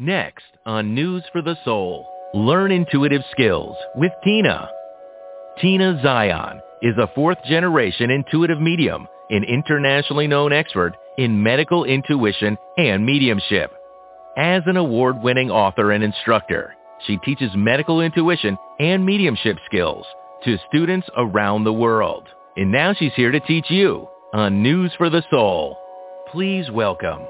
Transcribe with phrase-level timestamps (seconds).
[0.00, 4.70] Next on News for the Soul, learn intuitive skills with Tina.
[5.60, 12.56] Tina Zion is a fourth generation intuitive medium, an internationally known expert in medical intuition
[12.76, 13.72] and mediumship.
[14.36, 16.76] As an award-winning author and instructor,
[17.08, 20.06] she teaches medical intuition and mediumship skills
[20.44, 22.28] to students around the world.
[22.56, 25.76] And now she's here to teach you on News for the Soul.
[26.30, 27.22] Please welcome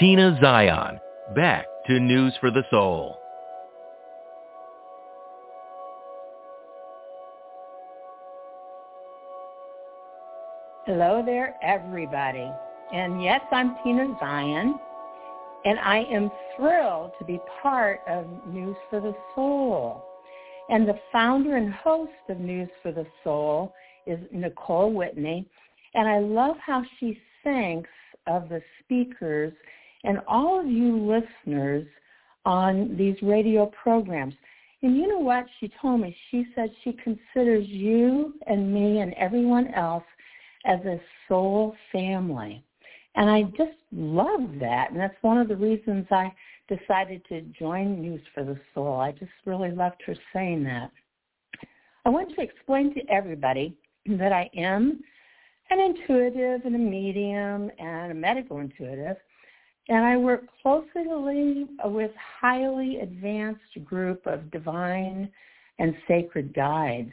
[0.00, 0.98] Tina Zion
[1.34, 3.16] back to News for the Soul.
[10.84, 12.50] Hello there, everybody.
[12.92, 14.78] And yes, I'm Tina Zion,
[15.64, 20.04] and I am thrilled to be part of News for the Soul.
[20.68, 23.72] And the founder and host of News for the Soul
[24.06, 25.48] is Nicole Whitney.
[25.94, 27.90] And I love how she thinks
[28.26, 29.52] of the speakers
[30.06, 31.86] and all of you listeners
[32.44, 34.34] on these radio programs.
[34.82, 36.16] And you know what she told me?
[36.30, 40.04] She said she considers you and me and everyone else
[40.64, 42.62] as a soul family.
[43.16, 44.90] And I just love that.
[44.90, 46.32] And that's one of the reasons I
[46.68, 49.00] decided to join News for the Soul.
[49.00, 50.90] I just really loved her saying that.
[52.04, 55.00] I want to explain to everybody that I am
[55.70, 59.16] an intuitive and a medium and a medical intuitive.
[59.88, 65.30] And I work closely with highly advanced group of divine
[65.78, 67.12] and sacred guides.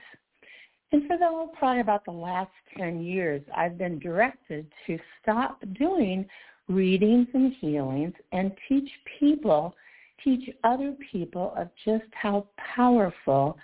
[0.91, 6.25] And for the probably about the last 10 years, I've been directed to stop doing
[6.67, 9.75] readings and healings and teach people,
[10.23, 13.57] teach other people of just how powerful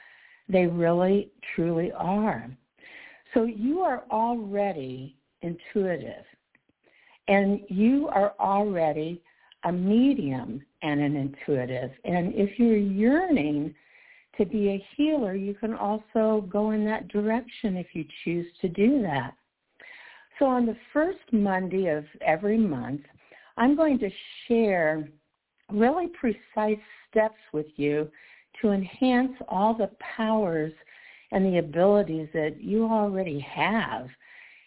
[0.47, 2.49] they really, truly are.
[3.33, 6.25] So you are already intuitive
[7.29, 9.21] and you are already
[9.63, 11.91] a medium and an intuitive.
[12.03, 13.73] And if you're yearning
[14.37, 18.67] to be a healer, you can also go in that direction if you choose to
[18.67, 19.35] do that.
[20.39, 23.01] So on the first Monday of every month,
[23.57, 24.09] I'm going to
[24.47, 25.07] share
[25.71, 26.79] really precise
[27.11, 28.09] steps with you
[28.61, 30.73] to enhance all the powers
[31.31, 34.07] and the abilities that you already have.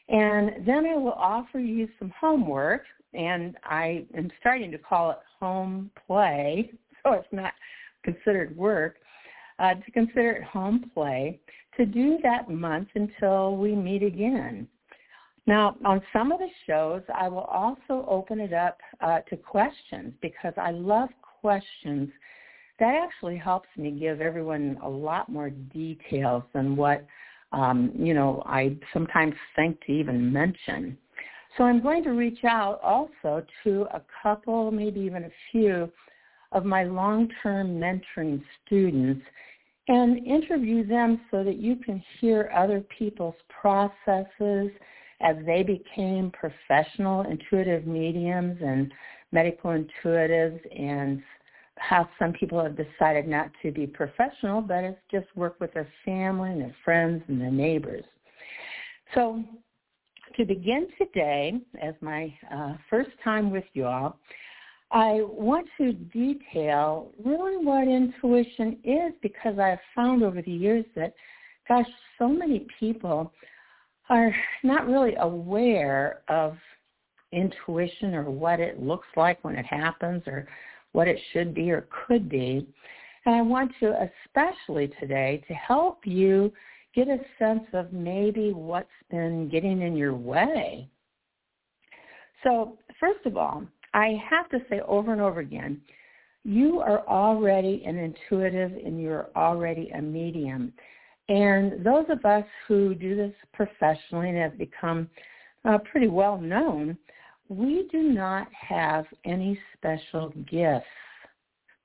[0.09, 2.83] And then I will offer you some homework,
[3.15, 6.71] and I am starting to call it home play,
[7.03, 7.53] so it's not
[8.03, 8.97] considered work,
[9.59, 11.41] uh, to consider it home play
[11.77, 14.67] to do that month until we meet again.
[15.47, 20.13] Now, on some of the shows, I will also open it up uh, to questions
[20.21, 21.09] because I love
[21.41, 22.11] questions
[22.79, 27.05] that actually helps me give everyone a lot more details than what
[27.53, 30.97] um, you know I sometimes think to even mention.
[31.57, 35.93] So I'm going to reach out also to a couple, maybe even a few,
[36.53, 39.23] of my long-term mentoring students
[39.89, 44.71] and interview them so that you can hear other people's processes
[45.21, 48.93] as they became professional intuitive mediums and
[49.33, 51.23] medical intuitives and
[51.88, 55.88] how some people have decided not to be professional, but it's just work with their
[56.04, 58.04] family and their friends and their neighbors.
[59.15, 59.43] So
[60.37, 64.19] to begin today, as my uh, first time with you all,
[64.92, 71.15] I want to detail really what intuition is because I've found over the years that,
[71.69, 71.87] gosh,
[72.19, 73.32] so many people
[74.09, 76.56] are not really aware of
[77.32, 80.47] intuition or what it looks like when it happens or
[80.92, 82.66] what it should be or could be.
[83.25, 86.53] And I want to especially today to help you
[86.94, 90.88] get a sense of maybe what's been getting in your way.
[92.42, 93.64] So first of all,
[93.94, 95.80] I have to say over and over again,
[96.44, 100.72] you are already an intuitive and you're already a medium.
[101.28, 105.09] And those of us who do this professionally and have become
[105.64, 106.98] uh, pretty well known
[107.53, 110.87] we do not have any special gifts.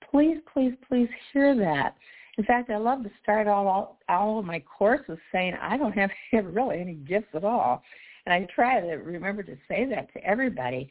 [0.09, 1.95] Please, please, please hear that.
[2.37, 6.09] In fact, I love to start all, all, of my courses saying I don't have
[6.45, 7.83] really any gifts at all.
[8.25, 10.89] And I try to remember to say that to everybody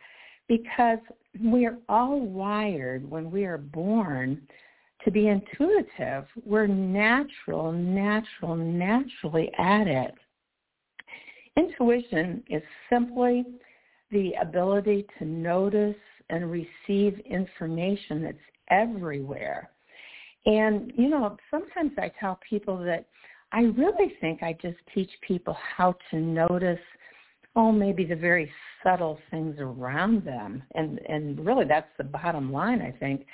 [0.49, 0.99] because
[1.43, 4.43] we are all wired when we are born
[5.05, 6.26] to be intuitive.
[6.44, 10.14] We're natural, natural, naturally at it.
[11.56, 13.44] Intuition is simply
[14.11, 15.97] the ability to notice
[16.31, 18.38] and receive information that's
[18.70, 19.70] everywhere.
[20.44, 23.06] And, you know, sometimes I tell people that
[23.53, 26.79] I really think I just teach people how to notice,
[27.55, 28.50] oh, maybe the very
[28.82, 30.62] subtle things around them.
[30.75, 33.26] And, and really that's the bottom line, I think,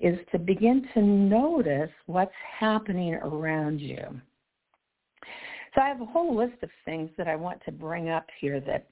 [0.00, 4.04] is to begin to notice what's happening around you.
[5.74, 8.60] So I have a whole list of things that I want to bring up here
[8.60, 8.88] that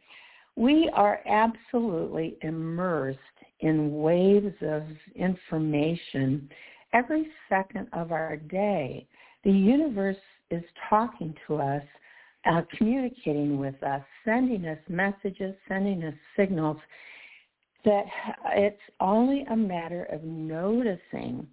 [0.60, 3.18] we are absolutely immersed
[3.60, 4.82] in waves of
[5.16, 6.50] information
[6.92, 9.06] every second of our day.
[9.42, 10.18] The universe
[10.50, 11.82] is talking to us,
[12.44, 16.76] uh, communicating with us, sending us messages, sending us signals
[17.86, 18.04] that
[18.50, 21.46] it's only a matter of noticing.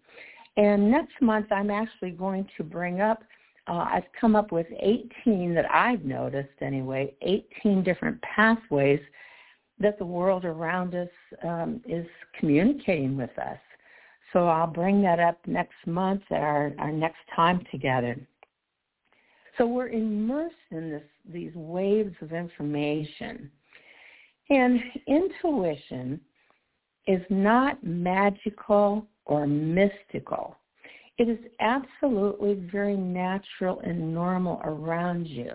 [0.57, 3.24] And next month, I'm actually going to bring up,
[3.68, 9.02] uh, I've come up with 18 that I've noticed anyway, 18 different pathways
[9.80, 11.10] that the world around us
[11.44, 12.06] um, is
[12.40, 13.60] communicating with us.
[14.34, 18.18] So I'll bring that up next month at our, our next time together.
[19.58, 23.50] So we're immersed in this, these waves of information.
[24.50, 26.22] And intuition
[27.08, 30.56] is not magical or mystical.
[31.18, 35.52] It is absolutely very natural and normal around you.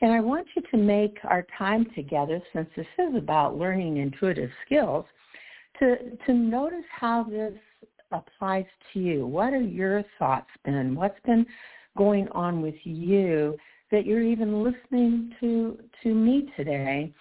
[0.00, 4.50] And I want you to make our time together, since this is about learning intuitive
[4.66, 5.04] skills,
[5.78, 5.96] to,
[6.26, 7.54] to notice how this
[8.10, 9.26] applies to you.
[9.26, 10.94] What are your thoughts been?
[10.94, 11.46] What's been
[11.96, 13.56] going on with you
[13.90, 17.12] that you're even listening to, to me today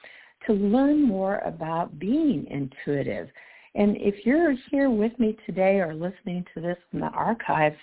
[0.48, 3.30] to learn more about being intuitive.
[3.76, 7.78] And if you're here with me today or listening to this in the archives,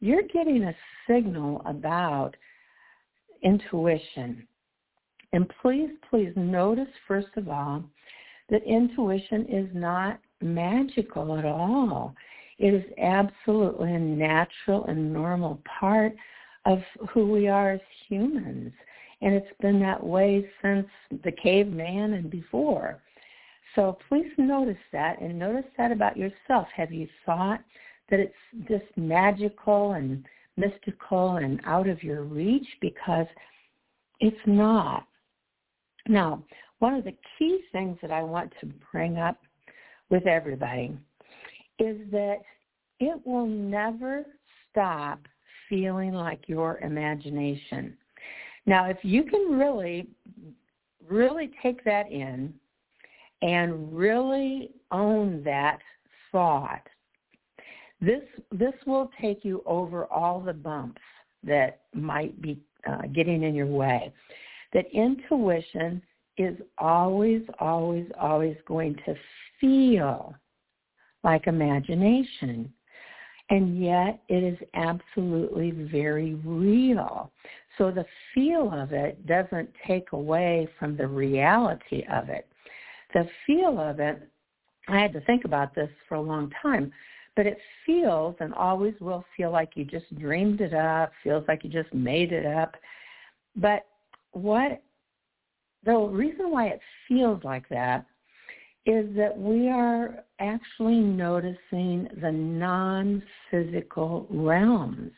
[0.00, 2.34] you're getting a signal about
[3.42, 4.46] intuition.
[5.32, 7.84] And please, please notice, first of all,
[8.48, 12.14] that intuition is not magical at all.
[12.58, 16.14] It is absolutely a natural and normal part
[16.64, 16.80] of
[17.10, 18.72] who we are as humans.
[19.20, 20.86] And it's been that way since
[21.24, 23.02] the caveman and before.
[23.76, 26.66] So please notice that and notice that about yourself.
[26.74, 27.60] Have you thought
[28.10, 28.34] that it's
[28.66, 30.24] just magical and
[30.56, 32.66] mystical and out of your reach?
[32.80, 33.26] Because
[34.18, 35.06] it's not.
[36.08, 36.42] Now,
[36.78, 39.38] one of the key things that I want to bring up
[40.08, 40.96] with everybody
[41.78, 42.38] is that
[42.98, 44.24] it will never
[44.70, 45.20] stop
[45.68, 47.94] feeling like your imagination.
[48.64, 50.06] Now, if you can really,
[51.06, 52.54] really take that in
[53.42, 55.78] and really own that
[56.32, 56.86] thought,
[58.00, 58.22] this
[58.52, 61.00] this will take you over all the bumps
[61.42, 64.12] that might be uh, getting in your way.
[64.72, 66.02] That intuition
[66.36, 69.14] is always, always, always going to
[69.60, 70.34] feel
[71.24, 72.72] like imagination.
[73.48, 77.30] And yet it is absolutely very real.
[77.78, 78.04] So the
[78.34, 82.48] feel of it doesn't take away from the reality of it.
[83.14, 84.28] The feel of it,
[84.88, 86.92] I had to think about this for a long time,
[87.34, 91.64] but it feels and always will feel like you just dreamed it up, feels like
[91.64, 92.76] you just made it up.
[93.56, 93.86] But
[94.32, 94.82] what
[95.84, 98.06] the reason why it feels like that
[98.86, 105.12] is that we are actually noticing the non-physical realms.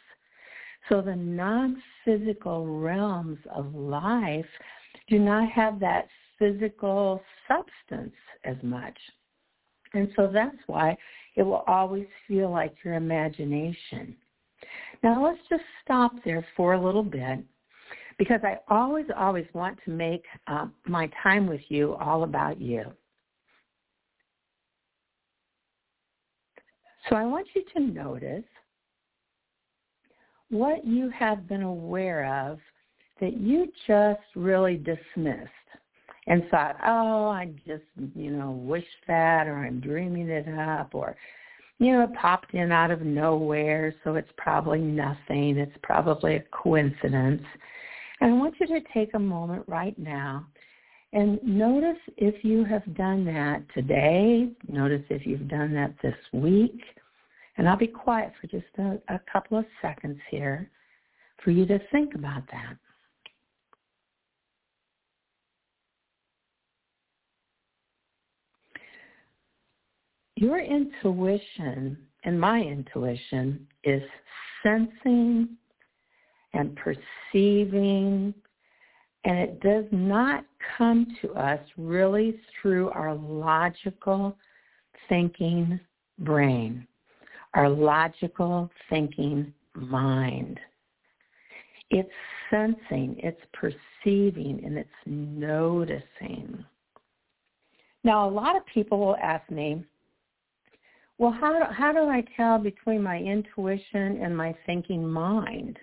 [0.88, 4.46] So the non-physical realms of life
[5.08, 6.08] do not have that
[6.38, 8.14] physical substance
[8.44, 8.96] as much.
[9.94, 10.96] And so that's why
[11.37, 14.17] it will always feel like your imagination.
[15.02, 17.40] Now let's just stop there for a little bit
[18.18, 22.85] because I always, always want to make uh, my time with you all about you.
[27.09, 28.45] So I want you to notice
[30.50, 32.59] what you have been aware of
[33.21, 35.50] that you just really dismissed
[36.28, 41.16] and thought, oh, I just, you know, wish that or I'm dreaming it up or,
[41.78, 45.56] you know, it popped in out of nowhere, so it's probably nothing.
[45.56, 47.42] It's probably a coincidence.
[48.20, 50.47] And I want you to take a moment right now
[51.14, 54.50] and notice if you have done that today.
[54.68, 56.80] Notice if you've done that this week.
[57.56, 60.70] And I'll be quiet for just a, a couple of seconds here
[61.42, 62.76] for you to think about that.
[70.40, 74.02] Your intuition and my intuition is
[74.62, 75.49] sensing
[76.52, 78.33] and perceiving,
[79.25, 80.45] and it does not
[80.76, 84.37] come to us really through our logical
[85.09, 85.80] thinking
[86.21, 86.87] brain
[87.54, 90.61] our logical thinking mind.
[91.90, 92.09] It's
[92.50, 96.64] sensing, it's perceiving, and it's noticing.
[98.04, 99.83] Now, a lot of people will ask me,
[101.18, 105.78] well, how do, how do I tell between my intuition and my thinking mind?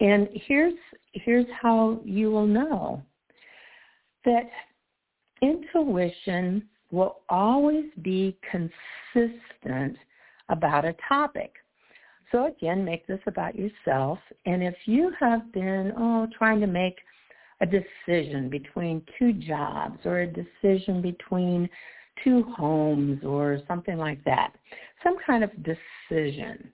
[0.00, 0.74] And here's
[1.12, 3.02] here's how you will know
[4.24, 4.48] that
[5.42, 9.96] intuition will always be consistent
[10.48, 11.52] about a topic.
[12.30, 14.18] So again, make this about yourself.
[14.46, 16.96] And if you have been oh trying to make
[17.60, 21.68] a decision between two jobs or a decision between
[22.24, 24.52] two homes or something like that,
[25.02, 26.70] some kind of decision.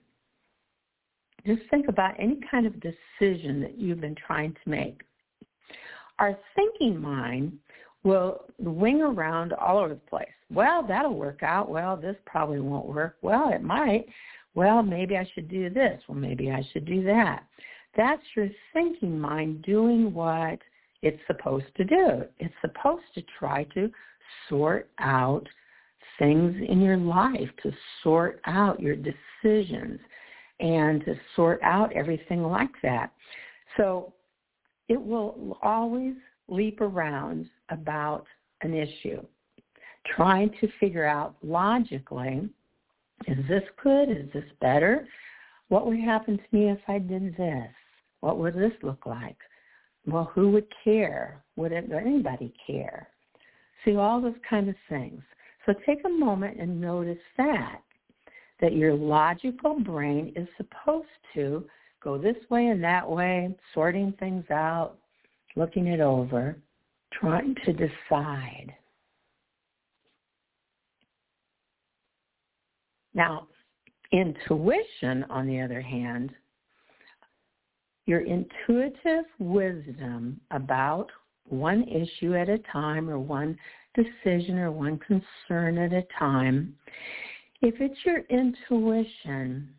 [1.45, 5.01] Just think about any kind of decision that you've been trying to make.
[6.17, 7.53] Our thinking mind
[8.03, 10.27] will wing around all over the place.
[10.51, 11.69] Well, that'll work out.
[11.69, 13.17] Well, this probably won't work.
[13.21, 14.05] Well, it might.
[14.53, 16.01] Well, maybe I should do this.
[16.07, 17.43] Well, maybe I should do that.
[17.97, 20.59] That's your thinking mind doing what
[21.01, 22.23] it's supposed to do.
[22.39, 23.91] It's supposed to try to
[24.49, 25.47] sort out
[26.19, 27.71] things in your life, to
[28.03, 29.99] sort out your decisions,
[30.59, 33.11] and to sort out everything like that.
[33.77, 34.13] So
[34.87, 36.15] it will always
[36.47, 38.25] leap around about
[38.61, 39.21] an issue,
[40.15, 42.49] trying to figure out logically,
[43.27, 44.09] is this good?
[44.09, 45.07] Is this better?
[45.69, 47.69] What would happen to me if I did this?
[48.21, 49.37] What would this look like?
[50.05, 51.43] Well, who would care?
[51.55, 53.09] Would anybody care?
[53.85, 55.21] See, all those kind of things.
[55.65, 57.81] So take a moment and notice that,
[58.59, 61.65] that your logical brain is supposed to
[62.03, 64.95] go this way and that way, sorting things out,
[65.55, 66.57] looking it over,
[67.13, 68.73] trying to decide.
[73.13, 73.47] Now,
[74.11, 76.31] intuition, on the other hand,
[78.05, 81.09] your intuitive wisdom about
[81.47, 83.57] one issue at a time or one
[83.95, 86.75] decision or one concern at a time,
[87.61, 89.69] if it's your intuition,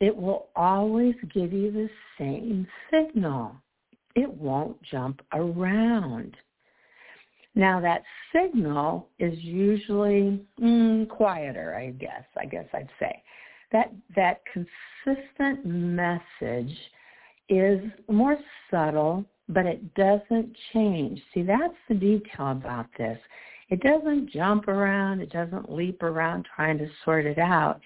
[0.00, 1.88] it will always give you the
[2.18, 3.54] same signal.
[4.16, 6.36] It won't jump around.
[7.54, 8.02] Now that
[8.32, 12.24] signal is usually mm, quieter, I guess.
[12.36, 13.22] I guess I'd say
[13.72, 16.76] that that consistent message
[17.48, 18.36] is more
[18.70, 21.20] subtle, but it doesn't change.
[21.32, 23.18] See, that's the detail about this.
[23.68, 25.20] It doesn't jump around.
[25.20, 27.80] It doesn't leap around trying to sort it out.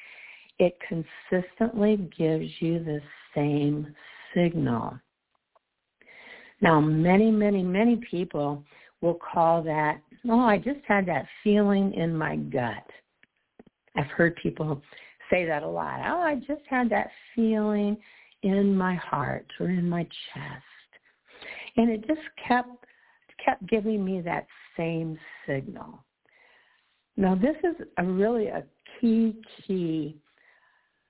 [0.59, 3.01] It consistently gives you the
[3.35, 3.95] same
[4.35, 4.99] signal.
[6.61, 8.65] Now, many, many, many people
[9.01, 12.85] will call that, oh, I just had that feeling in my gut.
[13.97, 14.83] I've heard people
[15.31, 16.01] say that a lot.
[16.05, 17.97] Oh, I just had that feeling
[18.43, 20.65] in my heart or in my chest.
[21.79, 22.85] And it just kept
[23.45, 25.17] kept giving me that same
[25.47, 26.05] signal.
[27.17, 28.65] Now this is a really a
[29.01, 30.17] key, key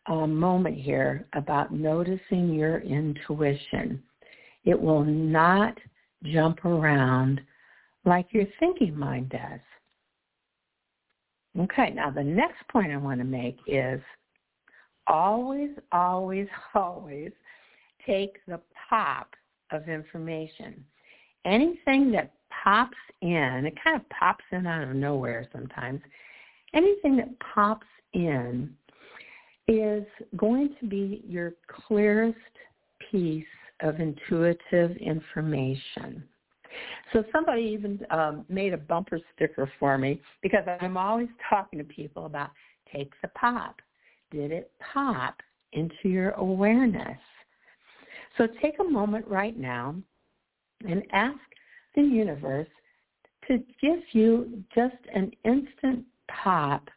[0.07, 4.03] uh, moment here about noticing your intuition.
[4.65, 5.77] It will not
[6.25, 7.41] jump around
[8.05, 9.61] like your thinking mind does.
[11.59, 14.01] Okay, now the next point I want to make is
[15.07, 17.33] always, always, always
[18.07, 19.35] take the pop
[19.71, 20.85] of information.
[21.45, 22.33] Anything that
[22.65, 26.01] pops in, it kind of pops in out of nowhere sometimes.
[26.75, 28.75] Anything that pops in
[29.67, 30.05] is
[30.37, 32.39] going to be your clearest
[33.11, 33.45] piece
[33.81, 36.23] of intuitive information.
[37.13, 41.85] So somebody even um, made a bumper sticker for me because I'm always talking to
[41.85, 42.51] people about
[42.93, 43.81] take the pop.
[44.31, 45.37] Did it pop
[45.73, 47.19] into your awareness?
[48.39, 49.97] So take a moment right now
[50.89, 51.39] and ask
[51.97, 52.69] the universe
[53.49, 56.89] to give you just an instant pop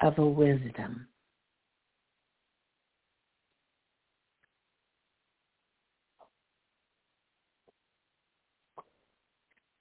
[0.00, 1.08] of a wisdom.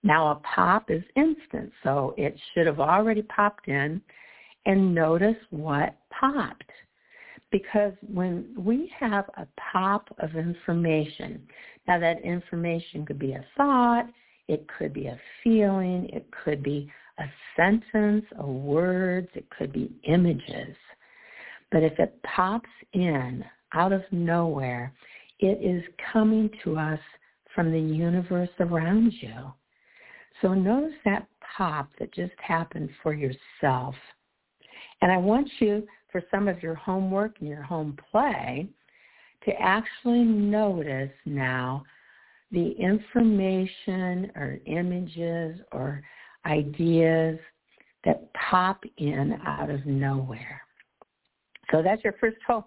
[0.02, 4.02] Now a pop is instant, so it should have already popped in
[4.66, 6.72] and notice what popped.
[7.52, 11.42] Because when we have a pop of information,
[11.88, 14.06] now that information could be a thought,
[14.48, 17.26] it could be a feeling, it could be a
[17.56, 20.76] sentence, a words, it could be images.
[21.72, 24.94] But if it pops in out of nowhere,
[25.40, 27.00] it is coming to us
[27.54, 29.54] from the universe around you.
[30.42, 31.28] So notice that
[31.58, 33.96] pop that just happened for yourself.
[35.02, 35.88] And I want you,
[36.18, 38.68] for some of your homework and your home play,
[39.46, 41.84] to actually notice now
[42.52, 46.02] the information or images or
[46.48, 47.38] ideas
[48.04, 50.60] that pop in out of nowhere.
[51.72, 52.64] So that's your first home,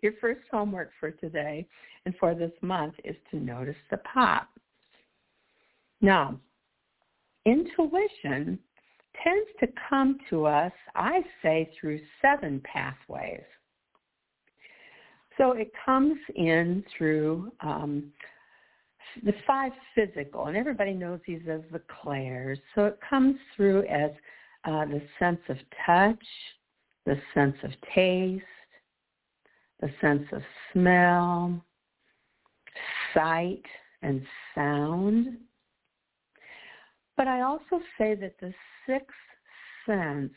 [0.00, 1.66] your first homework for today
[2.06, 4.48] and for this month is to notice the pop.
[6.00, 6.40] Now,
[7.44, 8.58] intuition
[9.22, 13.42] tends to come to us, I say, through seven pathways.
[15.36, 18.12] So it comes in through um,
[19.24, 22.58] the five physical, and everybody knows these as the clairs.
[22.74, 24.10] So it comes through as
[24.64, 26.24] uh, the sense of touch,
[27.04, 28.42] the sense of taste,
[29.80, 30.42] the sense of
[30.72, 31.62] smell,
[33.12, 33.64] sight,
[34.02, 34.22] and
[34.54, 35.38] sound.
[37.16, 38.52] But I also say that the
[38.86, 39.14] sixth
[39.86, 40.32] sense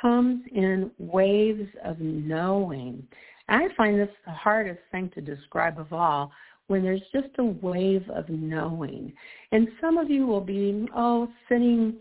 [0.00, 3.06] comes in waves of knowing.
[3.48, 6.32] I find this the hardest thing to describe of all
[6.66, 9.12] when there's just a wave of knowing.
[9.52, 11.94] And some of you will be, oh, sitting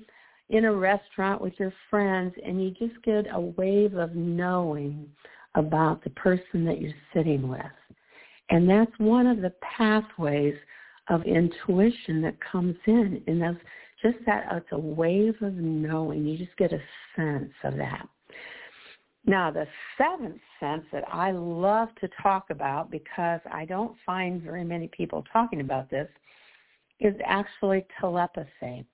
[0.49, 5.07] in a restaurant with your friends and you just get a wave of knowing
[5.55, 7.61] about the person that you're sitting with.
[8.49, 10.55] And that's one of the pathways
[11.09, 13.21] of intuition that comes in.
[13.27, 13.57] And that's
[14.05, 16.25] just that, it's a wave of knowing.
[16.25, 16.79] You just get a
[17.15, 18.07] sense of that.
[19.25, 19.65] Now, the
[19.97, 25.23] seventh sense that I love to talk about because I don't find very many people
[25.33, 26.07] talking about this
[26.99, 28.85] is actually telepathy.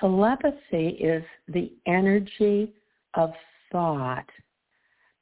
[0.00, 2.72] Telepathy is the energy
[3.14, 3.32] of
[3.70, 4.28] thought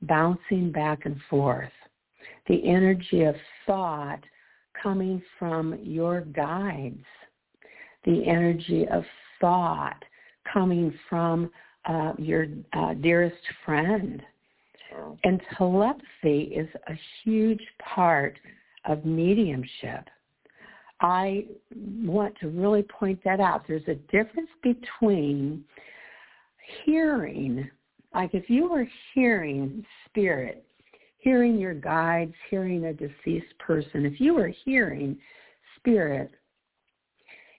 [0.02, 1.73] bouncing back and forth,
[2.47, 3.35] the energy of
[3.67, 4.21] thought
[4.81, 7.05] coming from your guides,
[8.04, 9.04] the energy of
[9.40, 10.02] thought
[10.52, 11.50] coming from
[11.85, 14.23] uh, your uh, dearest friend.
[15.25, 16.92] And telepathy is a
[17.25, 17.62] huge
[17.94, 18.38] part
[18.85, 20.09] of mediumship.
[21.00, 23.64] I want to really point that out.
[23.66, 25.64] There's a difference between
[26.85, 27.68] hearing,
[28.14, 30.64] like if you were hearing spirit,
[31.18, 35.17] hearing your guides, hearing a deceased person, if you were hearing
[35.78, 36.30] spirit,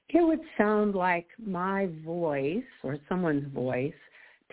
[0.10, 3.94] it would sound like my voice or someone's voice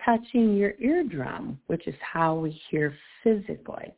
[0.03, 3.93] touching your eardrum, which is how we hear physically.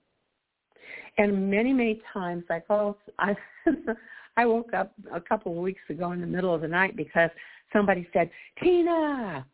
[1.18, 3.36] And many, many times, like, oh, I,
[4.38, 7.30] I woke up a couple of weeks ago in the middle of the night because
[7.72, 8.30] somebody said,
[8.62, 9.46] Tina!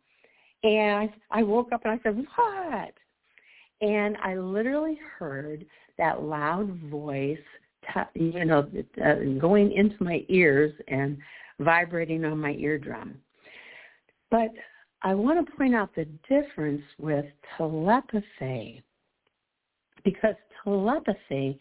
[0.62, 2.92] And I, woke up and I said, what?
[3.80, 5.64] And I literally heard
[5.96, 7.38] that loud voice,
[7.94, 8.70] t- you know,
[9.02, 11.16] uh, going into my ears and
[11.60, 13.16] vibrating on my eardrum.
[14.30, 14.50] But
[15.02, 17.24] I want to point out the difference with
[17.56, 18.82] telepathy
[20.04, 21.58] because telepathy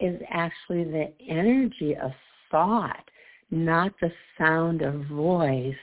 [0.00, 2.10] is actually the energy of
[2.50, 3.08] thought,
[3.50, 5.74] not the sound of voice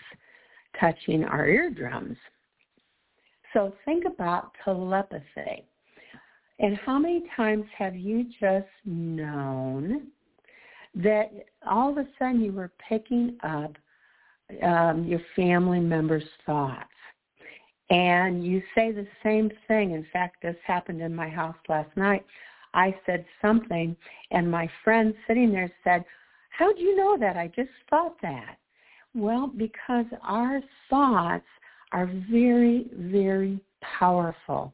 [0.79, 2.17] touching our eardrums.
[3.53, 5.65] So think about telepathy.
[6.60, 10.08] And how many times have you just known
[10.95, 11.32] that
[11.67, 13.75] all of a sudden you were picking up
[14.63, 16.89] um, your family members' thoughts?
[17.89, 19.91] and you say the same thing.
[19.91, 22.23] In fact, this happened in my house last night.
[22.73, 23.95] I said something,
[24.32, 26.06] and my friend sitting there said,
[26.49, 27.36] how do you know that?
[27.36, 28.58] I just thought that.
[29.15, 31.45] Well, because our thoughts
[31.91, 34.71] are very, very powerful.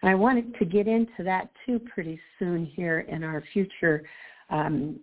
[0.00, 4.04] And I wanted to get into that too pretty soon here in our future
[4.50, 4.98] um,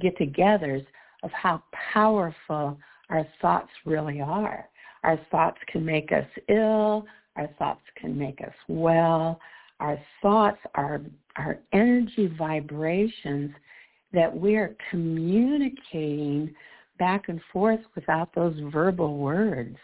[0.00, 0.84] get-togethers
[1.22, 2.78] of how powerful
[3.10, 4.68] our thoughts really are.
[5.04, 7.06] Our thoughts can make us ill.
[7.36, 9.40] Our thoughts can make us well.
[9.80, 11.00] Our thoughts are,
[11.36, 13.52] our energy vibrations
[14.12, 16.54] that we are communicating
[16.98, 19.76] back and forth without those verbal words.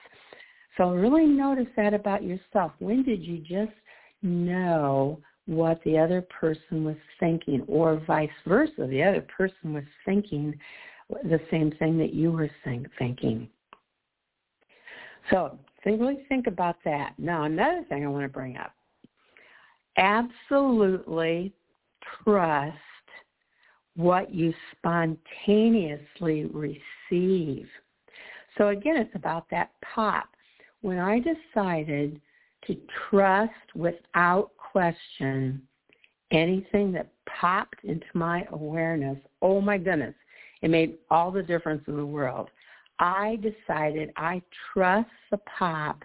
[0.77, 2.73] So really notice that about yourself.
[2.81, 3.77] When did you just
[4.23, 8.87] know what the other person was thinking or vice versa?
[8.89, 10.55] The other person was thinking
[11.25, 13.49] the same thing that you were thinking.
[15.31, 17.15] So think, really think about that.
[17.19, 18.73] Now, another thing I want to bring up.
[19.97, 21.53] Absolutely
[22.25, 22.77] trust
[23.97, 27.69] what you spontaneously receive.
[28.59, 30.29] So again, it's about that pop.
[30.81, 32.21] When I decided
[32.67, 32.77] to
[33.11, 35.63] trust without question
[36.31, 40.15] anything that popped into my awareness, oh my goodness,
[40.63, 42.49] it made all the difference in the world.
[42.99, 46.05] I decided I trust the pop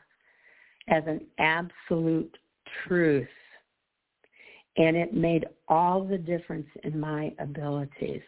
[0.88, 2.36] as an absolute
[2.86, 3.28] truth.
[4.78, 8.22] And it made all the difference in my abilities.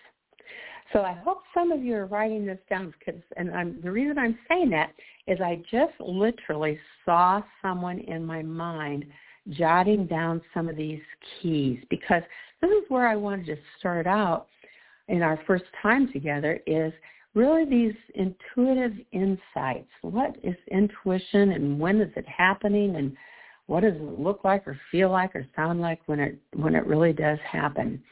[0.91, 4.17] So I hope some of you are writing this down because, and I'm, the reason
[4.17, 4.91] I'm saying that
[5.31, 9.05] is I just literally saw someone in my mind
[9.49, 10.99] jotting down some of these
[11.41, 12.21] keys because
[12.61, 14.47] this is where I wanted to start out
[15.07, 16.91] in our first time together is
[17.33, 19.89] really these intuitive insights.
[20.01, 23.15] What is intuition and when is it happening and
[23.67, 26.85] what does it look like or feel like or sound like when it when it
[26.85, 28.03] really does happen.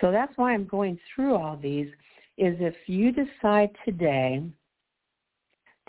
[0.00, 1.88] So that's why I'm going through all these
[2.38, 4.42] is if you decide today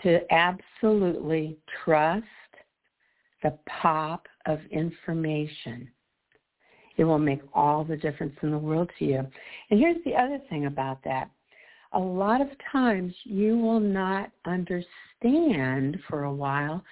[0.02, 2.24] to absolutely trust
[3.42, 5.88] the pop of information,
[6.96, 9.26] it will make all the difference in the world to you.
[9.70, 11.30] And here's the other thing about that.
[11.92, 16.82] A lot of times you will not understand for a while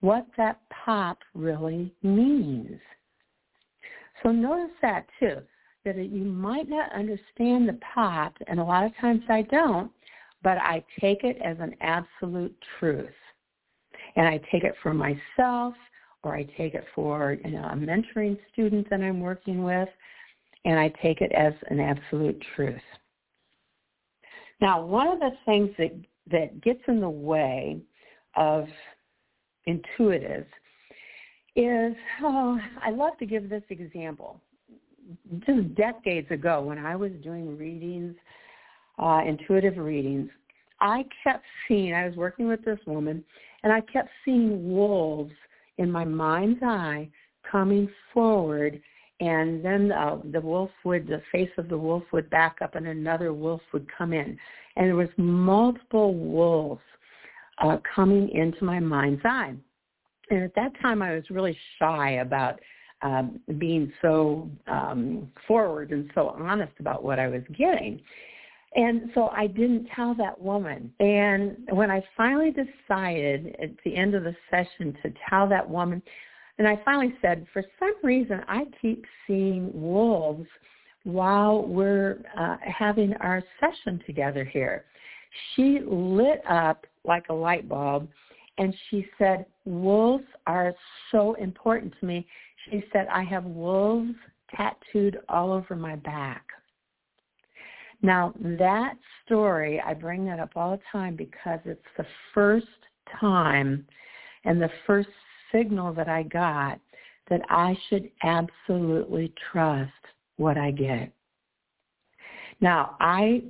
[0.00, 2.78] what that pop really means.
[4.22, 5.38] So notice that too,
[5.84, 9.90] that you might not understand the pop, and a lot of times I don't,
[10.42, 13.10] but I take it as an absolute truth.
[14.16, 15.74] And I take it for myself,
[16.22, 19.88] or I take it for you know, a mentoring student that I'm working with,
[20.64, 22.80] and I take it as an absolute truth.
[24.60, 25.92] Now, one of the things that,
[26.30, 27.78] that gets in the way
[28.36, 28.66] of
[29.66, 30.46] intuitive
[31.54, 34.40] is, oh, I love to give this example.
[35.46, 38.14] Just decades ago when I was doing readings,
[38.98, 40.30] uh, intuitive readings,
[40.80, 43.24] I kept seeing, I was working with this woman,
[43.62, 45.32] and I kept seeing wolves
[45.78, 47.08] in my mind's eye
[47.50, 48.80] coming forward
[49.20, 52.86] and then uh, the wolf would, the face of the wolf would back up and
[52.86, 54.38] another wolf would come in.
[54.76, 56.82] And there was multiple wolves
[57.62, 59.54] uh, coming into my mind's eye.
[60.28, 62.60] And at that time, I was really shy about
[63.00, 68.00] um, being so um, forward and so honest about what I was getting.
[68.74, 70.92] And so I didn't tell that woman.
[71.00, 76.02] And when I finally decided at the end of the session to tell that woman,
[76.58, 80.48] and I finally said, for some reason, I keep seeing wolves
[81.04, 84.84] while we're uh, having our session together here.
[85.54, 88.08] She lit up like a light bulb
[88.58, 90.74] and she said, wolves are
[91.12, 92.26] so important to me.
[92.70, 94.14] She said, I have wolves
[94.54, 96.44] tattooed all over my back.
[98.06, 102.68] Now that story, I bring that up all the time because it's the first
[103.20, 103.84] time
[104.44, 105.08] and the first
[105.50, 106.78] signal that I got
[107.28, 109.90] that I should absolutely trust
[110.36, 111.10] what I get.
[112.60, 113.42] Now, I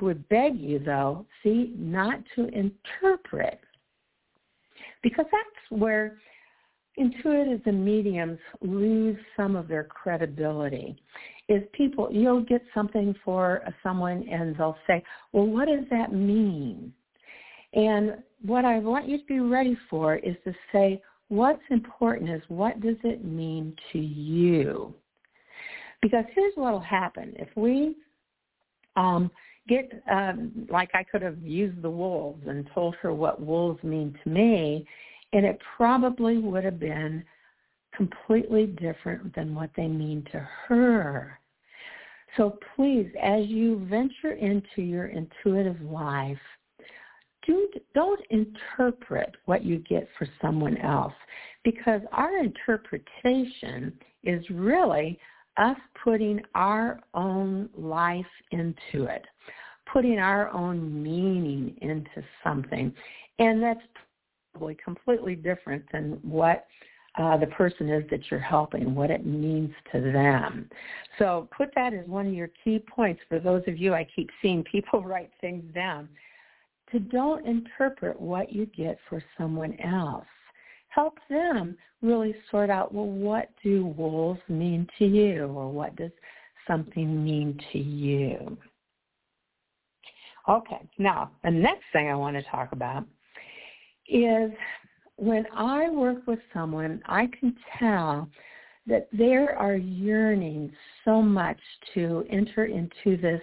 [0.00, 3.60] would beg you, though, see, not to interpret,
[5.04, 6.18] because that's where
[6.98, 11.00] intuitives and mediums lose some of their credibility.
[11.50, 16.92] Is people, you'll get something for someone and they'll say, well, what does that mean?
[17.74, 22.40] And what I want you to be ready for is to say, what's important is
[22.46, 24.94] what does it mean to you?
[26.00, 27.32] Because here's what will happen.
[27.36, 27.96] If we
[28.94, 29.28] um,
[29.68, 34.16] get um, like I could have used the wolves and told her what wolves mean
[34.22, 34.86] to me,
[35.32, 37.24] and it probably would have been
[37.96, 41.39] completely different than what they mean to her.
[42.36, 46.38] So please, as you venture into your intuitive life,
[47.46, 51.14] do, don't interpret what you get for someone else
[51.64, 53.92] because our interpretation
[54.24, 55.18] is really
[55.56, 59.24] us putting our own life into it,
[59.92, 62.92] putting our own meaning into something.
[63.38, 63.80] And that's
[64.52, 66.66] probably completely different than what
[67.18, 70.68] uh, the person is that you're helping, what it means to them.
[71.18, 74.30] So put that as one of your key points for those of you, I keep
[74.40, 76.08] seeing people write things down,
[76.92, 80.26] to don't interpret what you get for someone else
[80.90, 86.10] help them really sort out, well, what do wolves mean to you or what does
[86.66, 88.58] something mean to you?
[90.48, 93.04] Okay, now the next thing I want to talk about
[94.08, 94.50] is
[95.20, 98.28] when I work with someone, I can tell
[98.86, 100.72] that they are yearning
[101.04, 101.58] so much
[101.94, 103.42] to enter into this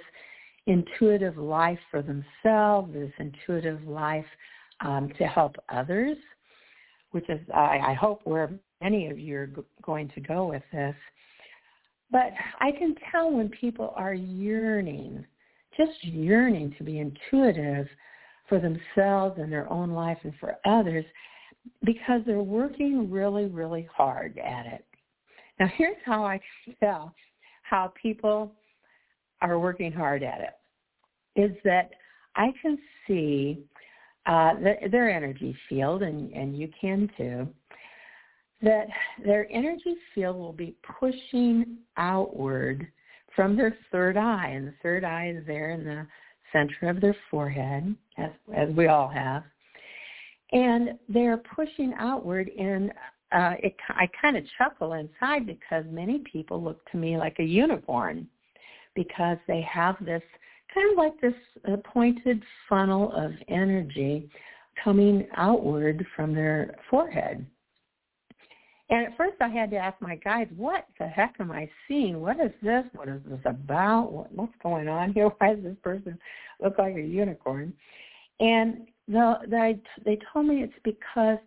[0.66, 4.26] intuitive life for themselves, this intuitive life
[4.82, 6.18] um, to help others
[7.12, 10.64] which is, I, I hope, where many of you are g- going to go with
[10.72, 10.96] this.
[12.12, 15.26] But I can tell when people are yearning,
[15.76, 17.88] just yearning to be intuitive
[18.48, 21.06] for themselves and their own life and for others
[21.84, 24.86] because they're working really, really hard at it.
[25.60, 26.40] Now here's how I
[26.80, 27.14] tell
[27.64, 28.54] how people
[29.42, 31.42] are working hard at it.
[31.42, 31.92] is that
[32.36, 32.78] I can
[33.08, 33.64] see
[34.26, 37.48] uh, the, their energy field, and, and you can too,
[38.62, 38.88] that
[39.24, 42.88] their energy field will be pushing outward
[43.36, 46.08] from their third eye, and the third eye is there in the
[46.52, 49.44] center of their forehead, as, as we all have.
[50.52, 52.92] And they're pushing outward, and
[53.32, 57.44] uh, it, I kind of chuckle inside because many people look to me like a
[57.44, 58.28] unicorn
[58.96, 60.24] because they have this
[60.74, 61.34] kind of like this
[61.68, 64.30] uh, pointed funnel of energy
[64.84, 67.46] coming outward from their forehead.
[68.90, 72.22] And at first I had to ask my guides, what the heck am I seeing?
[72.22, 72.86] What is this?
[72.94, 74.12] What is this about?
[74.12, 75.28] What, what's going on here?
[75.38, 76.18] Why does this person
[76.62, 77.74] look like a unicorn?
[78.40, 81.38] And the, the, they told me it's because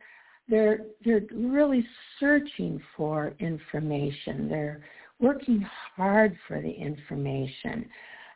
[0.49, 1.87] they're, they're really
[2.19, 4.49] searching for information.
[4.49, 4.83] They're
[5.21, 5.65] working
[5.97, 7.89] hard for the information.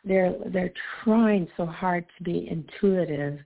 [0.03, 3.39] They're, they're trying so hard to be intuitive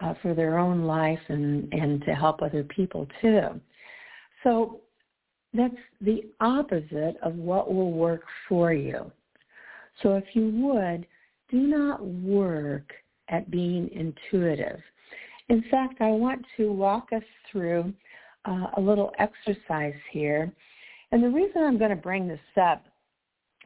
[0.00, 3.60] uh, for their own life and, and to help other people too.
[4.42, 4.80] So
[5.52, 9.10] that's the opposite of what will work for you.
[10.02, 11.06] So if you would,
[11.50, 12.92] do not work
[13.28, 14.80] at being intuitive.
[15.48, 17.92] In fact, I want to walk us through
[18.44, 20.52] uh, a little exercise here.
[21.10, 22.84] And the reason I'm going to bring this up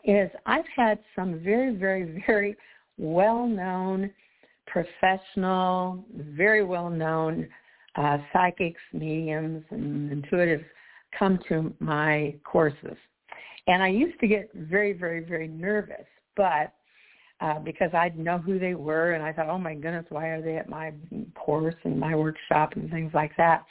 [0.05, 2.57] is I've had some very, very, very
[2.99, 4.11] well-known,
[4.67, 7.49] professional, very well-known
[7.97, 10.65] uh, psychics, mediums, and intuitives
[11.19, 12.97] come to my courses.
[13.67, 16.73] And I used to get very, very, very nervous, but
[17.43, 20.41] uh, because I'd know who they were and I thought, oh my goodness, why are
[20.41, 20.93] they at my
[21.35, 23.65] course and my workshop and things like that.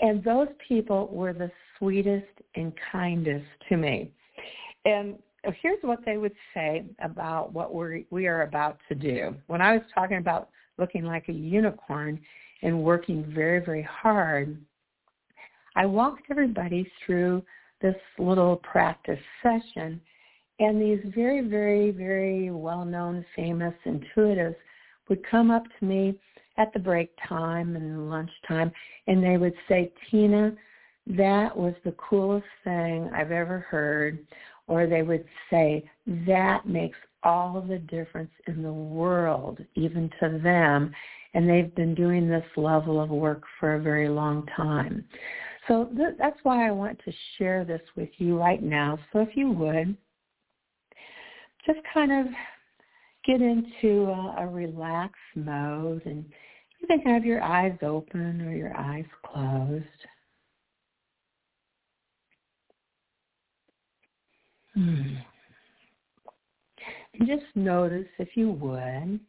[0.00, 4.10] And those people were the sweetest and kindest to me.
[4.84, 5.14] And
[5.62, 9.36] here's what they would say about what we're, we are about to do.
[9.46, 12.20] When I was talking about looking like a unicorn
[12.62, 14.60] and working very, very hard,
[15.76, 17.44] I walked everybody through
[17.80, 20.00] this little practice session
[20.62, 24.54] and these very, very, very well-known, famous intuitives
[25.08, 26.14] would come up to me
[26.56, 28.70] at the break time and lunchtime
[29.08, 30.52] and they would say, Tina,
[31.08, 34.24] that was the coolest thing I've ever heard.
[34.68, 35.90] Or they would say,
[36.28, 40.94] that makes all the difference in the world, even to them.
[41.34, 45.04] And they've been doing this level of work for a very long time.
[45.66, 48.96] So th- that's why I want to share this with you right now.
[49.12, 49.96] So if you would,
[51.66, 52.32] just kind of
[53.24, 56.24] get into a, a relaxed mode and
[56.80, 59.84] you can have your eyes open or your eyes closed.
[64.74, 65.14] Hmm.
[67.14, 69.20] And just notice, if you would,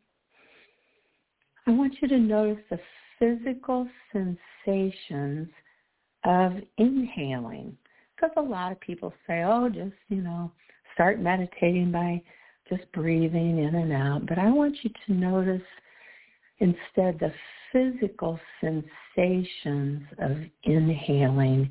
[1.68, 2.80] I want you to notice the
[3.20, 5.50] physical sensations
[6.26, 7.78] of inhaling.
[8.16, 10.52] Because a lot of people say, oh, just, you know,
[10.94, 12.22] start meditating by
[12.70, 14.26] just breathing in and out.
[14.28, 15.62] But I want you to notice
[16.60, 17.34] instead the
[17.72, 21.70] physical sensations of inhaling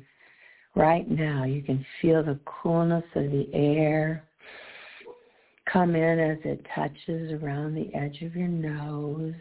[0.75, 1.45] right now.
[1.45, 4.25] You can feel the coolness of the air
[5.71, 9.33] come in as it touches around the edge of your nose.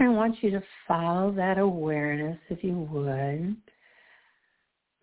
[0.00, 3.54] I want you to follow that awareness, if you would,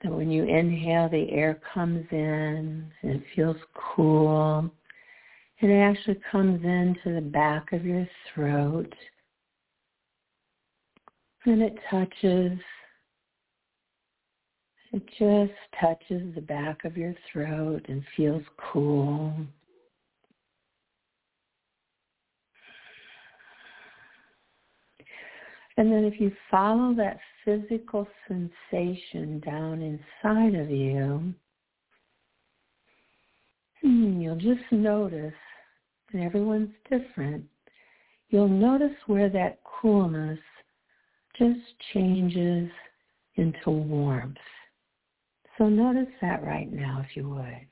[0.02, 3.58] that when you inhale, the air comes in and it feels
[3.96, 4.72] cool.
[5.62, 8.92] And it actually comes into the back of your throat.
[11.46, 12.60] And it touches,
[14.92, 19.32] it just touches the back of your throat and feels cool.
[25.78, 31.34] And then if you follow that physical sensation down inside of you,
[33.82, 35.34] hmm, you'll just notice,
[36.12, 37.46] and everyone's different,
[38.30, 40.40] you'll notice where that coolness
[41.38, 41.60] just
[41.94, 42.72] changes
[43.36, 44.38] into warmth.
[45.58, 47.68] So notice that right now if you would.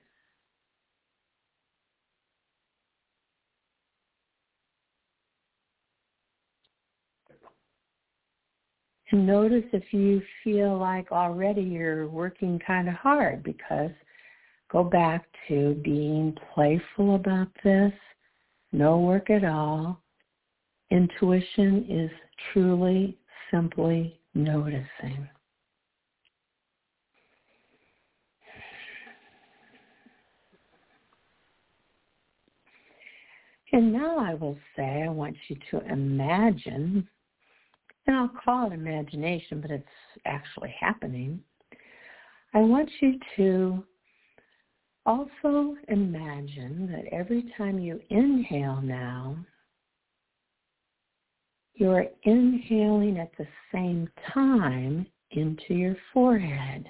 [9.16, 13.92] notice if you feel like already you're working kind of hard because
[14.72, 17.94] go back to being playful about this,
[18.72, 20.02] no work at all.
[20.92, 22.12] Intuition is
[22.52, 23.18] truly
[23.52, 25.28] simply noticing.
[33.72, 37.08] And now I will say I want you to imagine
[38.08, 39.86] and I'll call it imagination, but it's
[40.26, 41.40] actually happening.
[42.54, 43.84] I want you to
[45.06, 49.38] also imagine that every time you inhale now,
[51.76, 56.86] you're inhaling at the same time into your forehead.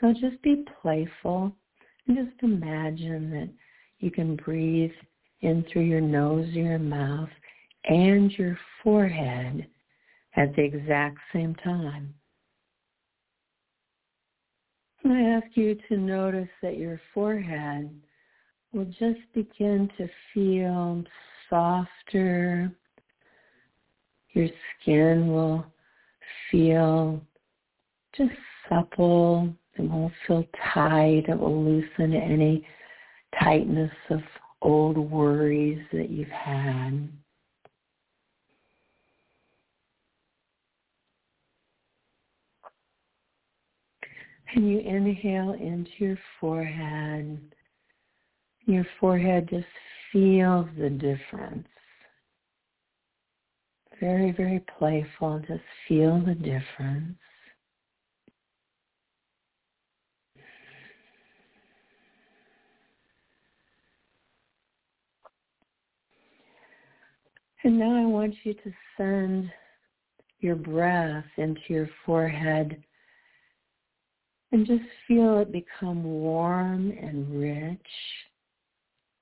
[0.00, 1.52] So just be playful
[2.06, 3.50] and just imagine that
[3.98, 4.90] you can breathe
[5.42, 7.28] in through your nose, your mouth,
[7.84, 9.66] and your forehead
[10.36, 12.14] at the exact same time.
[15.04, 17.90] I ask you to notice that your forehead
[18.72, 21.02] will just begin to feel
[21.50, 22.70] softer.
[24.30, 24.48] Your
[24.80, 25.66] skin will
[26.50, 27.20] feel
[28.16, 28.30] just
[28.68, 29.52] supple.
[29.76, 31.24] It won't feel tight.
[31.28, 32.66] It will loosen any
[33.40, 34.20] tightness of
[34.60, 37.08] old worries that you've had.
[44.54, 47.40] And you inhale into your forehead.
[48.66, 49.66] Your forehead just
[50.12, 51.66] feels the difference.
[53.98, 55.40] Very, very playful.
[55.46, 57.16] Just feel the difference.
[67.64, 69.50] And now I want you to send
[70.40, 72.82] your breath into your forehead
[74.52, 77.78] and just feel it become warm and rich.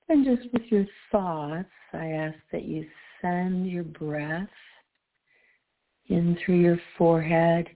[0.09, 2.85] And just with your thoughts, I ask that you
[3.21, 4.49] send your breath
[6.09, 7.67] in through your forehead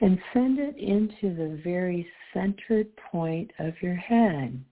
[0.00, 4.62] and send it into the very centered point of your head.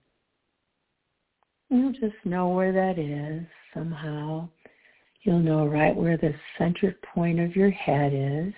[1.69, 4.49] You'll just know where that is somehow.
[5.21, 8.53] You'll know right where the centered point of your head is.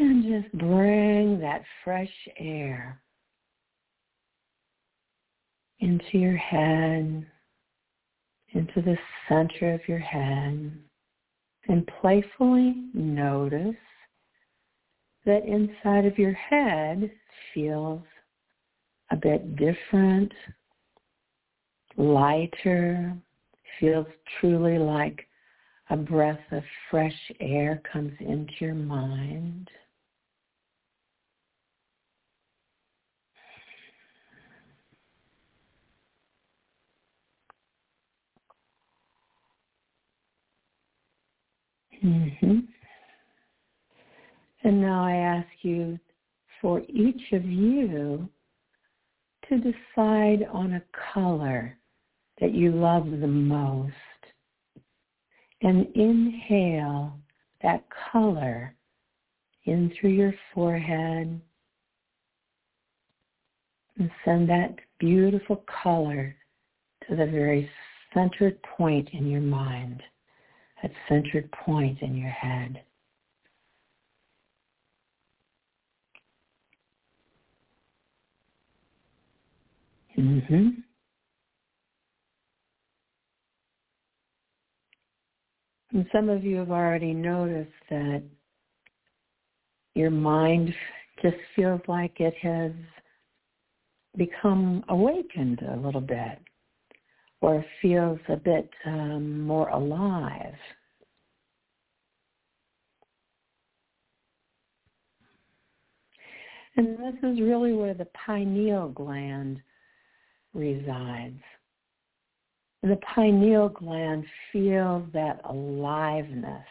[0.00, 2.08] And just bring that fresh
[2.38, 3.02] air
[5.80, 7.26] into your head,
[8.54, 8.96] into the
[9.28, 10.72] center of your head,
[11.68, 13.76] and playfully notice
[15.26, 17.10] that inside of your head
[17.52, 18.00] feels
[19.10, 20.32] a bit different,
[21.98, 23.14] lighter,
[23.78, 24.06] feels
[24.40, 25.26] truly like
[25.90, 29.68] a breath of fresh air comes into your mind.
[42.04, 42.58] Mm-hmm.
[44.62, 45.98] And now I ask you
[46.60, 48.28] for each of you
[49.48, 50.82] to decide on a
[51.14, 51.76] color
[52.40, 53.94] that you love the most.
[55.62, 57.18] And inhale
[57.62, 58.74] that color
[59.64, 61.40] in through your forehead
[63.98, 66.34] and send that beautiful color
[67.08, 67.68] to the very
[68.14, 70.02] centered point in your mind,
[70.82, 72.82] that centered point in your head.
[80.18, 80.68] Mm-hmm.
[85.92, 88.22] And some of you have already noticed that
[89.94, 90.72] your mind
[91.22, 92.72] just feels like it has
[94.16, 96.38] become awakened a little bit
[97.40, 100.54] or feels a bit um, more alive.
[106.76, 109.60] And this is really where the pineal gland
[110.54, 111.40] resides
[112.82, 116.66] the pineal gland feels that aliveness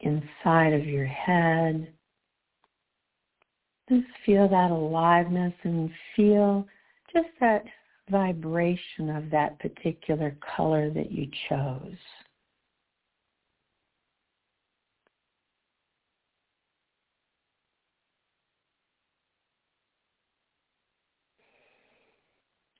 [0.00, 1.92] inside of your head.
[3.88, 6.66] Just feel that aliveness and feel
[7.12, 7.64] just that
[8.10, 11.96] vibration of that particular color that you chose.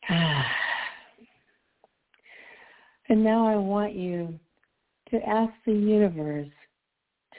[0.08, 0.46] Ah.
[3.08, 4.38] And now I want you
[5.10, 6.48] to ask the universe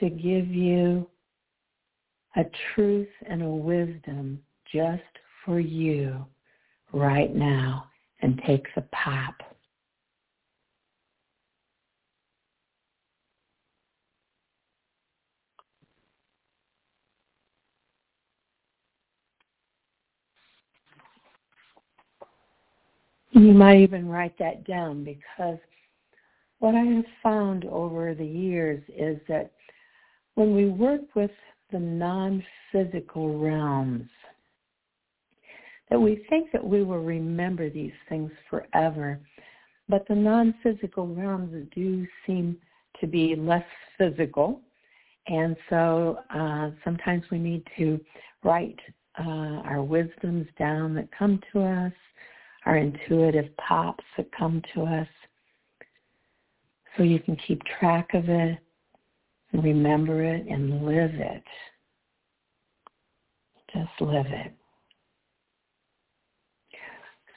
[0.00, 1.06] to give you
[2.36, 4.40] a truth and a wisdom
[4.72, 5.02] just
[5.44, 6.24] for you
[6.92, 7.86] right now
[8.20, 9.34] and take the pop.
[23.32, 25.58] You might even write that down because
[26.58, 29.52] what I have found over the years is that
[30.34, 31.30] when we work with
[31.70, 34.08] the non-physical realms,
[35.90, 39.18] that we think that we will remember these things forever,
[39.88, 42.56] but the non-physical realms do seem
[43.00, 43.64] to be less
[43.96, 44.60] physical,
[45.26, 48.00] and so uh, sometimes we need to
[48.44, 48.78] write
[49.18, 51.92] uh, our wisdoms down that come to us,
[52.66, 55.08] our intuitive pops that come to us,
[56.96, 58.58] so you can keep track of it
[59.52, 61.42] and remember it and live it.
[63.72, 64.57] Just live it.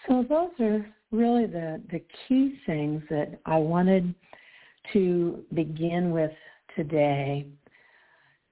[0.08, 4.14] So those are really the, the key things that I wanted
[4.94, 6.32] to begin with
[6.76, 7.46] today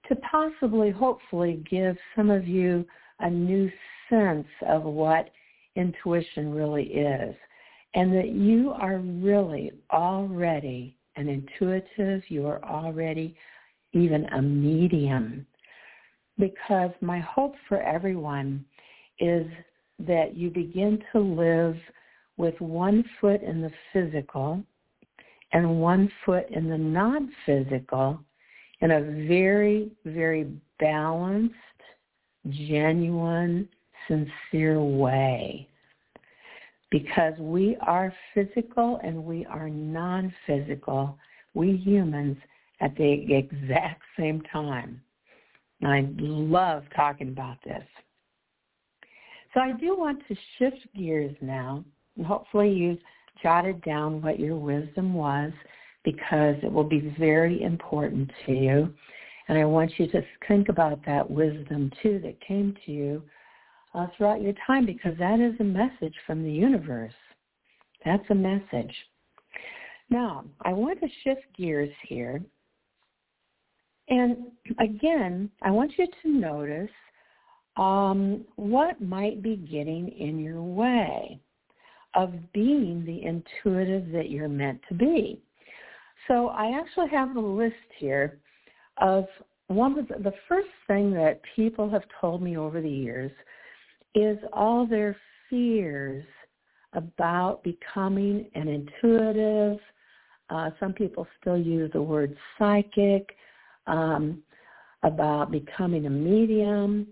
[0.07, 2.85] to possibly, hopefully, give some of you
[3.19, 3.69] a new
[4.09, 5.29] sense of what
[5.75, 7.35] intuition really is
[7.95, 13.35] and that you are really already an intuitive, you are already
[13.93, 15.45] even a medium.
[16.37, 18.63] Because my hope for everyone
[19.19, 19.45] is
[20.07, 21.75] that you begin to live
[22.37, 24.63] with one foot in the physical
[25.51, 28.19] and one foot in the non-physical
[28.81, 30.47] in a very, very
[30.79, 31.55] balanced,
[32.49, 33.67] genuine,
[34.07, 35.67] sincere way.
[36.91, 41.17] Because we are physical and we are non-physical,
[41.53, 42.37] we humans,
[42.81, 45.01] at the exact same time.
[45.81, 47.83] And I love talking about this.
[49.53, 51.83] So I do want to shift gears now,
[52.17, 52.97] and hopefully you
[53.41, 55.51] jotted down what your wisdom was
[56.03, 58.93] because it will be very important to you.
[59.47, 63.23] And I want you to think about that wisdom too that came to you
[63.95, 67.13] uh, throughout your time because that is a message from the universe.
[68.05, 68.93] That's a message.
[70.09, 72.41] Now, I want to shift gears here.
[74.07, 74.37] And
[74.79, 76.89] again, I want you to notice
[77.79, 81.39] um, what might be getting in your way
[82.15, 85.41] of being the intuitive that you're meant to be.
[86.27, 88.39] So I actually have a list here
[88.97, 89.25] of
[89.67, 93.31] one of the, the first thing that people have told me over the years
[94.13, 95.15] is all their
[95.49, 96.25] fears
[96.93, 99.77] about becoming an intuitive.
[100.49, 103.35] Uh, some people still use the word psychic,
[103.87, 104.41] um,
[105.03, 107.07] about becoming a medium.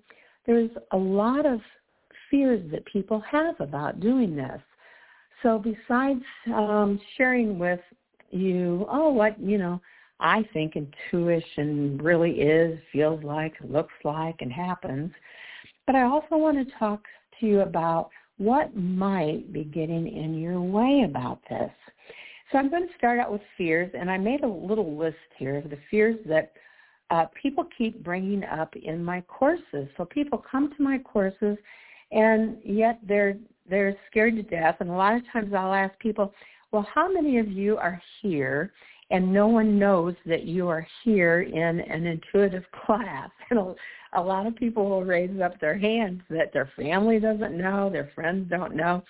[0.47, 1.59] There's a lot of
[2.31, 4.61] fears that people have about doing this.
[5.43, 7.81] So besides um, sharing with
[8.31, 9.79] you, oh, what, you know,
[10.19, 15.11] I think intuition really is, feels like, looks like, and happens,
[15.85, 17.03] but I also want to talk
[17.39, 21.71] to you about what might be getting in your way about this.
[22.51, 25.57] So I'm going to start out with fears, and I made a little list here
[25.57, 26.53] of the fears that
[27.09, 29.87] uh, people keep bringing up in my courses.
[29.95, 31.57] So people come to my courses,
[32.11, 33.37] and yet they're
[33.69, 34.77] they're scared to death.
[34.79, 36.33] And a lot of times I'll ask people,
[36.71, 38.71] well, how many of you are here
[39.09, 43.29] and no one knows that you are here in an intuitive class?
[43.49, 43.75] And
[44.13, 48.09] a lot of people will raise up their hands that their family doesn't know, their
[48.15, 49.03] friends don't know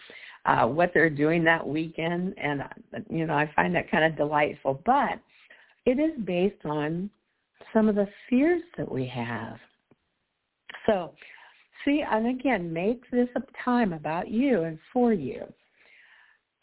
[0.47, 2.63] uh, what they're doing that weekend, and
[3.09, 4.81] you know I find that kind of delightful.
[4.85, 5.19] But
[5.85, 7.09] it is based on
[7.73, 9.57] some of the fears that we have.
[10.85, 11.13] So,
[11.83, 15.43] see, and again, make this a time about you and for you.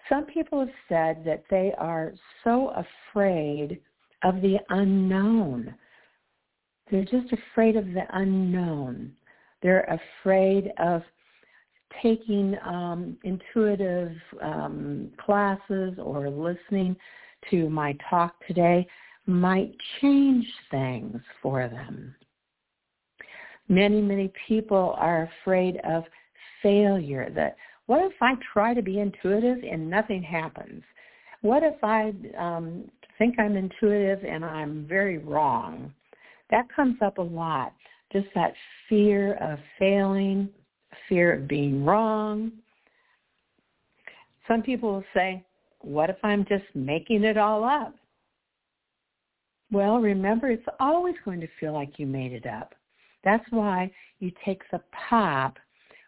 [0.09, 2.73] Some people have said that they are so
[3.13, 3.81] afraid
[4.23, 5.75] of the unknown
[6.91, 9.13] they're just afraid of the unknown.
[9.63, 11.03] They're afraid of
[12.03, 16.97] taking um, intuitive um, classes or listening
[17.51, 18.87] to my talk today
[19.27, 22.15] might change things for them.
[23.69, 26.05] Many, many people are afraid of
[26.63, 27.31] failure.
[27.35, 27.57] That
[27.87, 30.83] what if I try to be intuitive and nothing happens?
[31.41, 35.93] What if I um, think I'm intuitive and I'm very wrong?
[36.51, 37.73] that comes up a lot.
[38.13, 38.55] Just that
[38.89, 40.49] fear of failing,
[41.09, 42.53] fear of being wrong.
[44.47, 45.45] Some people will say,
[45.81, 47.95] what if I'm just making it all up?
[49.75, 52.77] Well, remember, it's always going to feel like you made it up.
[53.25, 55.59] That's why you take the pop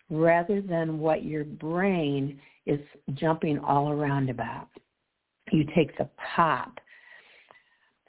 [0.09, 2.79] rather than what your brain is
[3.15, 4.69] jumping all around about.
[5.51, 6.79] You take the pop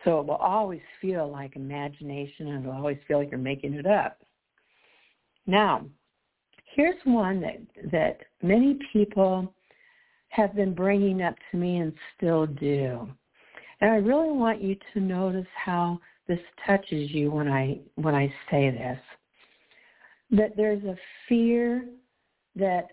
[0.05, 3.73] so it will always feel like imagination and it will always feel like you're making
[3.73, 4.19] it up.
[5.47, 5.85] Now,
[6.75, 7.57] here's one that,
[7.91, 9.51] that many people
[10.29, 13.09] have been bringing up to me and still do.
[13.81, 18.33] And I really want you to notice how this touches you when I when I
[18.49, 18.99] say this.
[20.31, 20.97] That there's a
[21.29, 21.85] fear
[22.55, 22.87] that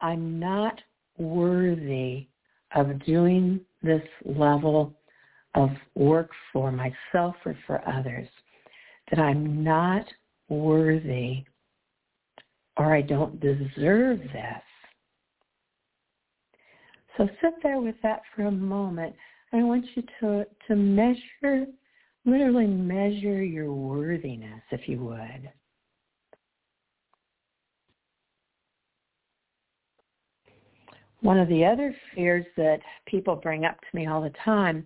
[0.00, 0.80] I'm not
[1.18, 2.28] worthy
[2.74, 4.94] of doing this level
[5.54, 8.28] of work for myself or for others.
[9.10, 10.04] That I'm not
[10.48, 11.44] worthy
[12.76, 14.62] or I don't deserve this.
[17.16, 19.14] So sit there with that for a moment.
[19.52, 21.66] I want you to, to measure,
[22.24, 25.50] literally measure your worthiness, if you would.
[31.20, 34.84] One of the other fears that people bring up to me all the time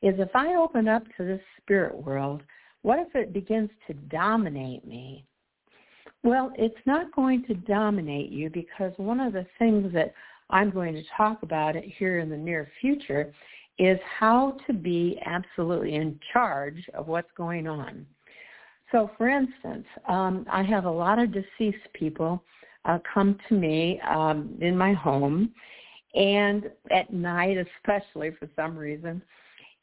[0.00, 2.42] is if I open up to this spirit world,
[2.82, 5.24] what if it begins to dominate me?
[6.24, 10.14] Well, it's not going to dominate you because one of the things that
[10.50, 13.32] I'm going to talk about here in the near future
[13.78, 18.06] is how to be absolutely in charge of what's going on.
[18.90, 22.42] So for instance, um, I have a lot of deceased people
[22.84, 25.52] uh, come to me um, in my home
[26.14, 29.22] and at night especially for some reason.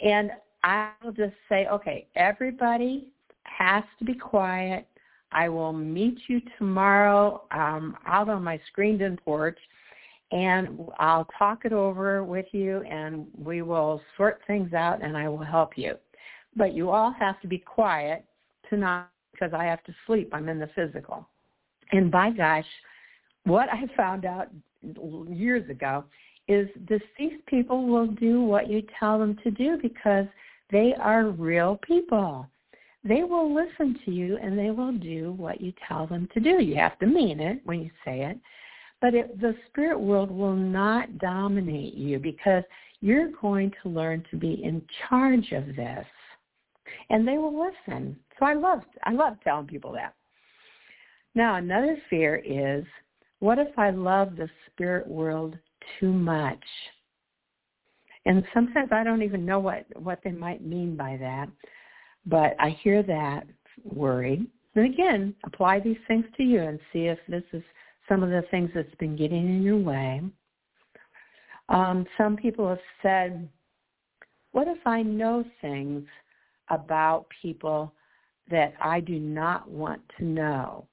[0.02, 0.32] And
[0.64, 3.12] I'll just say, okay, everybody
[3.44, 4.88] has to be quiet.
[5.32, 9.58] I will meet you tomorrow um, out on my screened-in porch
[10.32, 15.28] and I'll talk it over with you and we will sort things out and I
[15.28, 15.96] will help you.
[16.56, 18.26] But you all have to be quiet
[18.70, 20.30] tonight because I have to sleep.
[20.34, 21.28] I'm in the physical.
[21.92, 22.66] And by gosh,
[23.46, 24.50] what I found out
[25.28, 26.04] years ago
[26.48, 30.26] is deceased people will do what you tell them to do because
[30.72, 32.48] they are real people.
[33.04, 36.62] They will listen to you and they will do what you tell them to do.
[36.62, 38.38] You have to mean it when you say it.
[39.02, 42.64] But it, the spirit world will not dominate you because
[43.02, 46.06] you're going to learn to be in charge of this.
[47.10, 48.18] And they will listen.
[48.38, 50.16] So I love I love telling people that.
[51.36, 52.84] Now another fear is
[53.39, 55.58] what if I love the spirit world
[56.00, 56.64] too much?
[58.26, 61.50] And sometimes I don't even know what, what they might mean by that.
[62.26, 63.47] But I hear that
[63.84, 64.45] worry.
[64.76, 67.64] And again, apply these things to you and see if this is
[68.10, 70.22] some of the things that's been getting in your way.
[71.70, 73.47] Um, some people have said,
[74.51, 76.03] what if I know things
[76.70, 77.93] about people
[78.49, 80.88] that I do not want to know?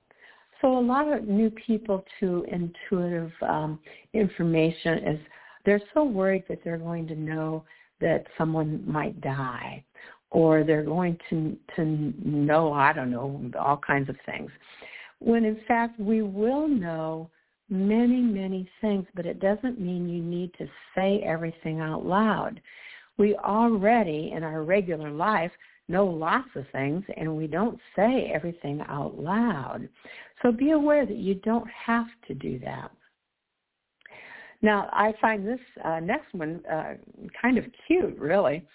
[0.61, 3.79] So a lot of new people to intuitive um,
[4.13, 5.21] information is
[5.65, 7.65] they're so worried that they're going to know
[8.01, 9.83] that someone might die
[10.31, 14.51] or they're going to to know I don't know all kinds of things
[15.21, 17.31] when in fact we will know
[17.69, 22.61] many, many things, but it doesn't mean you need to say everything out loud.
[23.19, 25.51] We already, in our regular life,
[25.89, 29.89] know lots of things, and we don't say everything out loud.
[30.43, 32.91] So be aware that you don't have to do that.
[34.63, 36.95] Now, I find this uh, next one uh,
[37.41, 38.67] kind of cute, really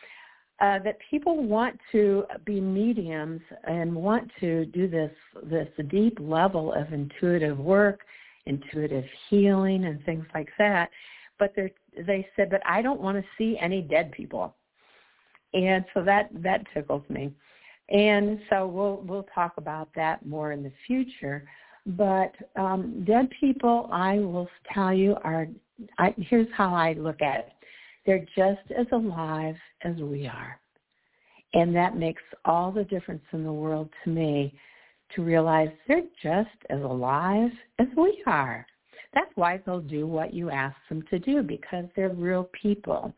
[0.61, 5.11] uh, that people want to be mediums and want to do this
[5.43, 8.01] this deep level of intuitive work,
[8.45, 10.91] intuitive healing, and things like that.
[11.39, 11.73] But they
[12.05, 14.55] they said, but I don't want to see any dead people,
[15.55, 17.33] and so that that tickles me.
[17.89, 21.43] And so we'll we'll talk about that more in the future.
[21.87, 25.47] But um, dead people, I will tell you, are
[25.97, 27.51] I, here's how I look at it
[28.05, 30.59] they're just as alive as we are.
[31.53, 34.53] And that makes all the difference in the world to me
[35.15, 38.65] to realize they're just as alive as we are.
[39.13, 43.13] That's why they'll do what you ask them to do because they're real people.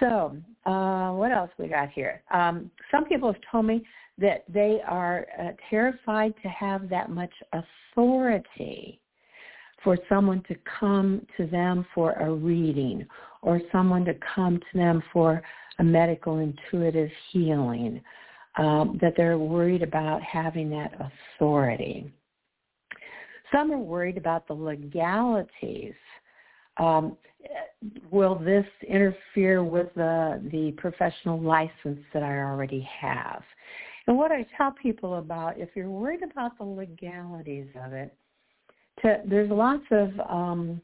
[0.00, 0.36] So,
[0.66, 2.22] uh, what else we got here?
[2.32, 3.84] Um, some people have told me
[4.18, 9.00] that they are uh, terrified to have that much authority
[9.82, 13.06] for someone to come to them for a reading
[13.42, 15.42] or someone to come to them for
[15.78, 18.00] a medical intuitive healing,
[18.56, 20.92] um, that they're worried about having that
[21.36, 22.12] authority.
[23.52, 25.94] Some are worried about the legalities.
[26.76, 27.16] Um,
[28.10, 33.42] will this interfere with the, the professional license that I already have?
[34.06, 38.14] And what I tell people about, if you're worried about the legalities of it,
[39.02, 40.80] to, there's lots of um,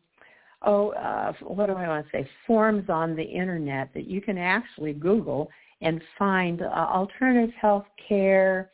[0.64, 4.38] oh, uh, what do I want to say, forms on the internet that you can
[4.38, 5.50] actually Google
[5.80, 8.70] and find uh, alternative health care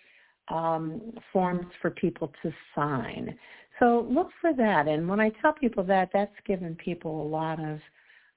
[0.49, 1.01] um,
[1.33, 3.37] forms for people to sign.
[3.79, 4.89] So look for that.
[4.89, 7.81] And when I tell people that, that's given people a lot of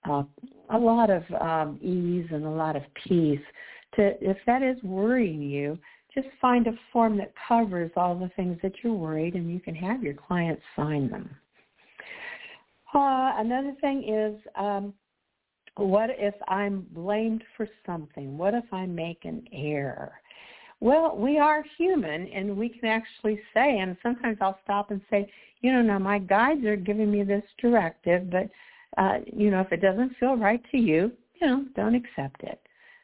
[0.10, 0.24] uh,
[0.70, 3.40] a lot of um, ease and a lot of peace.
[3.96, 5.78] To if that is worrying you,
[6.14, 9.76] just find a form that covers all the things that you're worried, and you can
[9.76, 11.30] have your clients sign them.
[12.94, 14.94] Uh, another thing is, um,
[15.76, 18.38] what if I'm blamed for something?
[18.38, 20.14] What if I make an error?
[20.80, 25.32] Well, we are human, and we can actually say, and sometimes I'll stop and say,
[25.62, 28.50] you know, now my guides are giving me this directive, but
[28.98, 32.62] uh, you know, if it doesn't feel right to you, you know, don't accept it.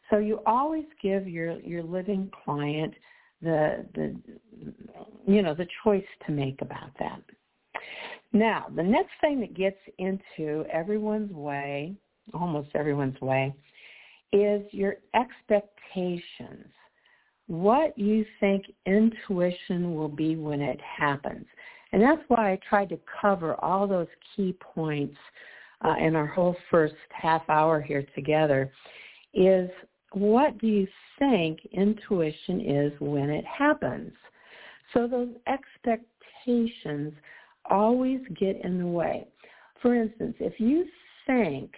[0.10, 2.94] So you always give your your living client
[3.42, 4.16] the the
[5.26, 7.22] you know the choice to make about that.
[8.34, 11.96] Now, the next thing that gets into everyone's way,
[12.34, 13.54] almost everyone's way,
[14.32, 16.72] is your expectations.
[17.48, 21.46] What you think intuition will be when it happens.
[21.92, 25.18] And that's why I tried to cover all those key points
[25.84, 28.72] uh, in our whole first half hour here together
[29.34, 29.70] is
[30.12, 34.12] what do you think intuition is when it happens?
[34.94, 37.14] So those expectations
[37.70, 39.28] always get in the way.
[39.82, 40.86] For instance, if you
[41.26, 41.72] think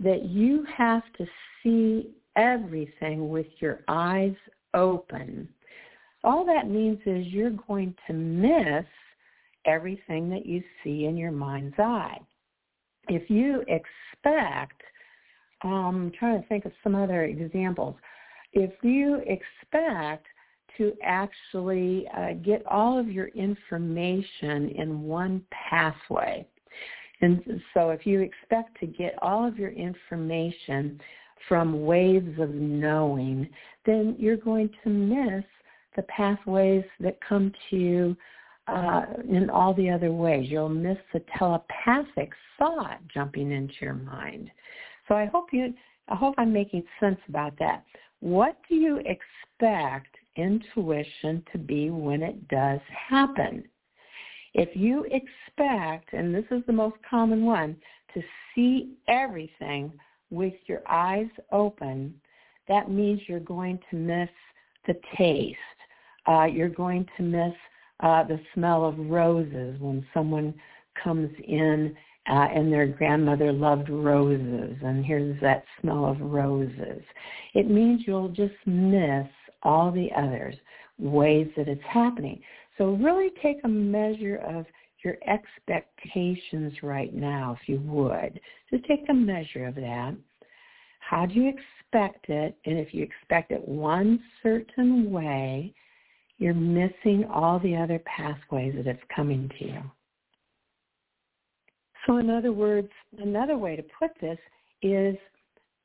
[0.00, 1.26] that you have to
[1.62, 4.34] see everything with your eyes
[4.74, 5.48] open,
[6.24, 8.86] all that means is you're going to miss
[9.66, 12.18] everything that you see in your mind's eye
[13.08, 14.82] if you expect,
[15.64, 17.96] um, I'm trying to think of some other examples.
[18.52, 20.26] If you expect
[20.78, 26.46] to actually uh, get all of your information in one pathway,
[27.20, 31.00] and so if you expect to get all of your information
[31.48, 33.48] from waves of knowing,
[33.86, 35.44] then you're going to miss
[35.96, 38.16] the pathways that come to you
[38.68, 40.48] uh, in all the other ways.
[40.48, 44.50] You'll miss the telepathic thought jumping into your mind.
[45.08, 45.72] So I hope you,
[46.08, 47.84] I hope I'm making sense about that.
[48.20, 53.64] What do you expect intuition to be when it does happen?
[54.54, 57.76] If you expect, and this is the most common one,
[58.14, 58.22] to
[58.54, 59.92] see everything
[60.30, 62.14] with your eyes open,
[62.66, 64.30] that means you're going to miss
[64.86, 65.58] the taste.
[66.26, 67.54] Uh, you're going to miss
[68.00, 70.54] uh, the smell of roses when someone
[71.02, 71.94] comes in
[72.30, 77.02] uh, and their grandmother loved roses and here's that smell of roses.
[77.54, 79.26] It means you'll just miss
[79.62, 80.54] all the others
[80.98, 82.40] ways that it's happening.
[82.76, 84.66] So really take a measure of
[85.04, 88.40] your expectations right now, if you would.
[88.70, 90.16] Just take a measure of that.
[91.00, 92.56] How do you expect it?
[92.64, 95.72] And if you expect it one certain way,
[96.38, 99.82] you're missing all the other pathways that it's coming to you.
[102.06, 102.88] So in other words,
[103.18, 104.38] another way to put this
[104.82, 105.16] is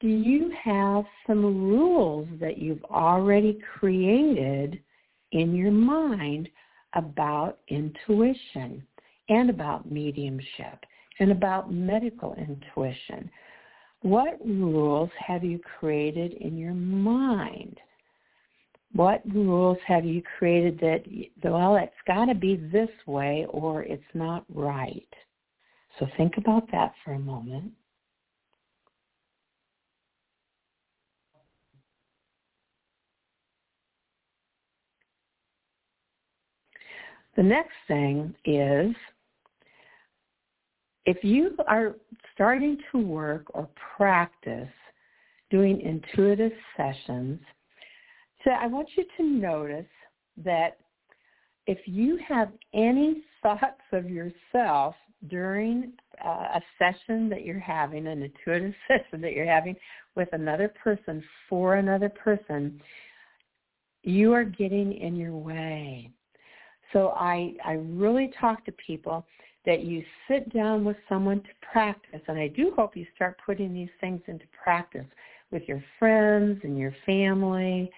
[0.03, 4.79] do you have some rules that you've already created
[5.31, 6.49] in your mind
[6.93, 8.85] about intuition
[9.29, 10.83] and about mediumship
[11.19, 13.31] and about medical intuition?
[14.01, 17.79] What rules have you created in your mind?
[18.93, 21.03] what rules have you created that,
[21.43, 25.07] well, it's got to be this way or it's not right?
[25.99, 27.71] So think about that for a moment.
[37.35, 38.95] The next thing is
[41.05, 41.95] if you are
[42.33, 43.67] starting to work or
[43.97, 44.69] practice
[45.49, 47.39] doing intuitive sessions,
[48.43, 49.85] so I want you to notice
[50.43, 50.77] that
[51.65, 54.95] if you have any thoughts of yourself
[55.29, 59.75] during uh, a session that you're having, an intuitive session that you're having
[60.15, 62.81] with another person for another person,
[64.03, 66.11] you are getting in your way.
[66.93, 69.25] So I, I really talk to people
[69.65, 73.73] that you sit down with someone to practice, and I do hope you start putting
[73.73, 75.05] these things into practice
[75.51, 77.89] with your friends and your family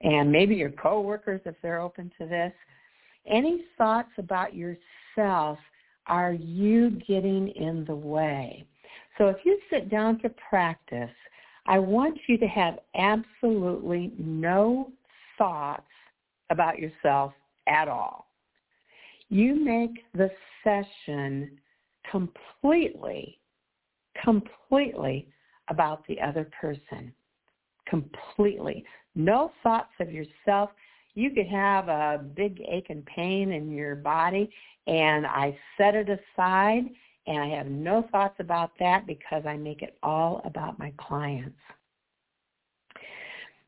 [0.00, 2.52] and maybe your coworkers if they're open to this.
[3.26, 5.58] Any thoughts about yourself
[6.06, 8.66] are you getting in the way?
[9.16, 11.10] So if you sit down to practice,
[11.66, 14.90] I want you to have absolutely no
[15.38, 15.86] thoughts
[16.50, 17.32] about yourself
[17.66, 18.23] at all.
[19.30, 20.30] You make the
[20.62, 21.58] session
[22.10, 23.38] completely,
[24.22, 25.28] completely
[25.68, 27.12] about the other person.
[27.86, 28.84] Completely.
[29.14, 30.70] No thoughts of yourself.
[31.16, 34.50] you could have a big ache and pain in your body
[34.88, 36.84] and I set it aside
[37.26, 41.58] and I have no thoughts about that because I make it all about my clients.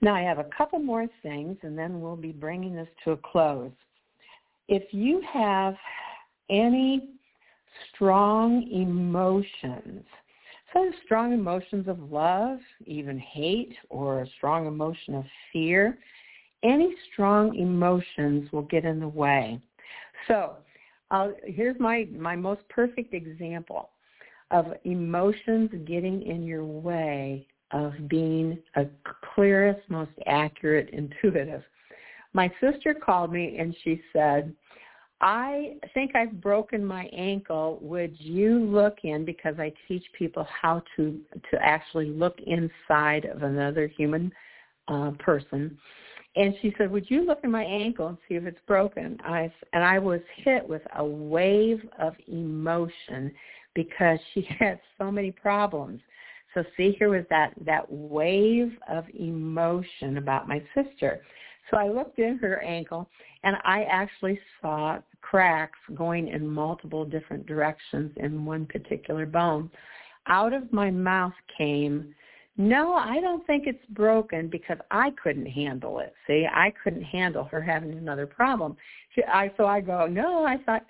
[0.00, 3.16] Now I have a couple more things and then we'll be bringing this to a
[3.16, 3.70] close.
[4.68, 5.76] If you have
[6.50, 7.10] any
[7.92, 10.04] strong emotions,
[10.72, 15.98] some strong emotions of love, even hate, or a strong emotion of fear,
[16.62, 19.60] any strong emotions will get in the way.
[20.26, 20.56] So
[21.10, 23.90] uh, here's my, my most perfect example
[24.50, 28.86] of emotions getting in your way of being a
[29.34, 31.62] clearest, most accurate intuitive.
[32.36, 34.54] My sister called me and she said,
[35.22, 37.78] I think I've broken my ankle.
[37.80, 41.18] Would you look in because I teach people how to
[41.50, 44.30] to actually look inside of another human
[44.88, 45.78] uh, person.
[46.36, 49.50] And she said, "Would you look at my ankle and see if it's broken?" I
[49.72, 53.32] and I was hit with a wave of emotion
[53.74, 56.00] because she had so many problems.
[56.52, 61.22] So see, here was that that wave of emotion about my sister.
[61.70, 63.08] So I looked in her ankle
[63.42, 69.70] and I actually saw cracks going in multiple different directions in one particular bone.
[70.28, 72.14] Out of my mouth came,
[72.56, 76.14] no, I don't think it's broken because I couldn't handle it.
[76.26, 78.76] See, I couldn't handle her having another problem.
[79.14, 80.84] She, I, so I go, no, I thought,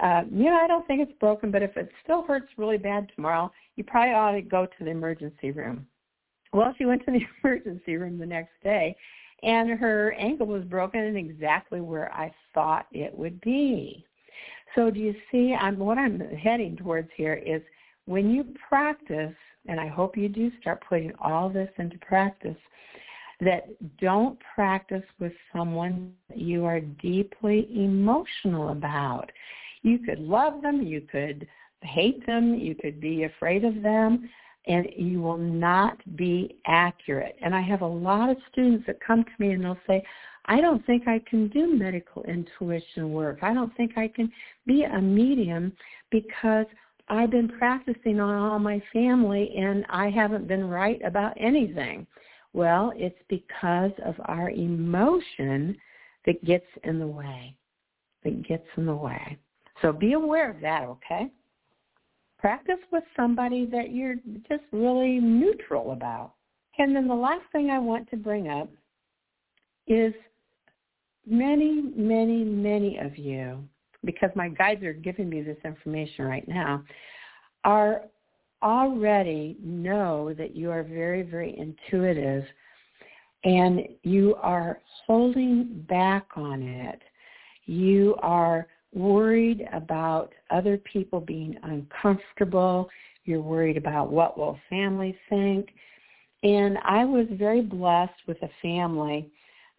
[0.00, 3.50] uh, yeah, I don't think it's broken, but if it still hurts really bad tomorrow,
[3.74, 5.86] you probably ought to go to the emergency room.
[6.52, 8.96] Well, she went to the emergency room the next day
[9.42, 14.04] and her ankle was broken in exactly where I thought it would be.
[14.74, 17.62] So do you see, I'm, what I'm heading towards here is
[18.06, 19.34] when you practice,
[19.66, 22.56] and I hope you do start putting all this into practice,
[23.40, 23.68] that
[24.00, 29.30] don't practice with someone you are deeply emotional about.
[29.82, 31.46] You could love them, you could
[31.82, 34.28] hate them, you could be afraid of them,
[34.68, 37.36] and you will not be accurate.
[37.42, 40.02] And I have a lot of students that come to me and they'll say,
[40.44, 43.38] I don't think I can do medical intuition work.
[43.42, 44.30] I don't think I can
[44.66, 45.72] be a medium
[46.10, 46.66] because
[47.08, 52.06] I've been practicing on all my family and I haven't been right about anything.
[52.52, 55.76] Well, it's because of our emotion
[56.26, 57.56] that gets in the way,
[58.24, 59.38] that gets in the way.
[59.80, 61.30] So be aware of that, okay?
[62.38, 64.16] Practice with somebody that you're
[64.48, 66.34] just really neutral about.
[66.78, 68.68] And then the last thing I want to bring up
[69.86, 70.14] is
[71.26, 73.64] many, many, many of you,
[74.04, 76.84] because my guides are giving me this information right now,
[77.64, 78.02] are
[78.62, 82.44] already know that you are very, very intuitive
[83.44, 87.00] and you are holding back on it.
[87.66, 92.88] You are worried about other people being uncomfortable.
[93.24, 95.68] You're worried about what will family think.
[96.42, 99.30] And I was very blessed with a family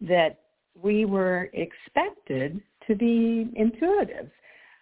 [0.02, 0.40] that
[0.80, 4.30] we were expected to be intuitive.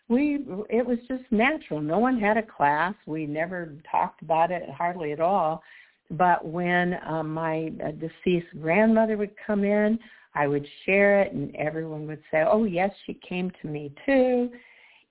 [0.08, 1.80] We it was just natural.
[1.80, 2.94] No one had a class.
[3.06, 5.62] We never talked about it hardly at all.
[6.10, 9.98] But when um, my deceased grandmother would come in,
[10.34, 14.50] I would share it and everyone would say, oh yes, she came to me too.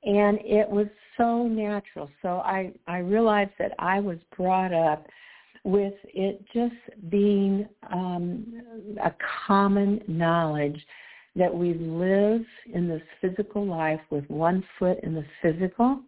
[0.04, 0.88] And it was
[1.18, 2.10] so natural.
[2.22, 5.06] So I, I realized that I was brought up
[5.64, 9.12] with it just being um, a
[9.48, 10.80] common knowledge
[11.36, 12.42] that we live
[12.74, 16.00] in this physical life with one foot in the physical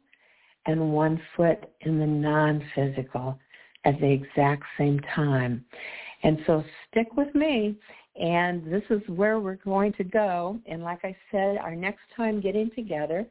[0.66, 3.38] and one foot in the non-physical
[3.86, 5.64] at the exact same time.
[6.24, 7.76] And so stick with me
[8.20, 10.60] and this is where we're going to go.
[10.66, 13.26] And like I said, our next time getting together,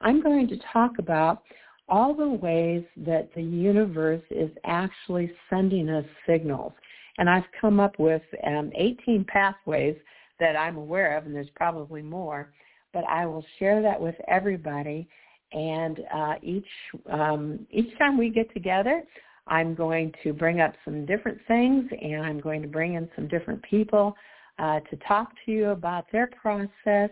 [0.00, 1.42] I'm going to talk about
[1.88, 6.72] all the ways that the universe is actually sending us signals.
[7.18, 9.96] And I've come up with um, 18 pathways
[10.38, 12.50] that I'm aware of, and there's probably more,
[12.94, 15.06] but I will share that with everybody.
[15.52, 16.64] And uh, each
[17.12, 19.02] um, each time we get together,
[19.50, 23.28] I'm going to bring up some different things and I'm going to bring in some
[23.28, 24.16] different people
[24.58, 27.10] uh, to talk to you about their process.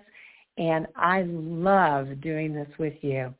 [0.56, 3.34] And I love doing this with you.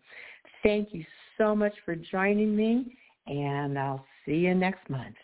[0.63, 1.05] Thank you
[1.37, 2.97] so much for joining me
[3.29, 5.17] and I'll see you next month.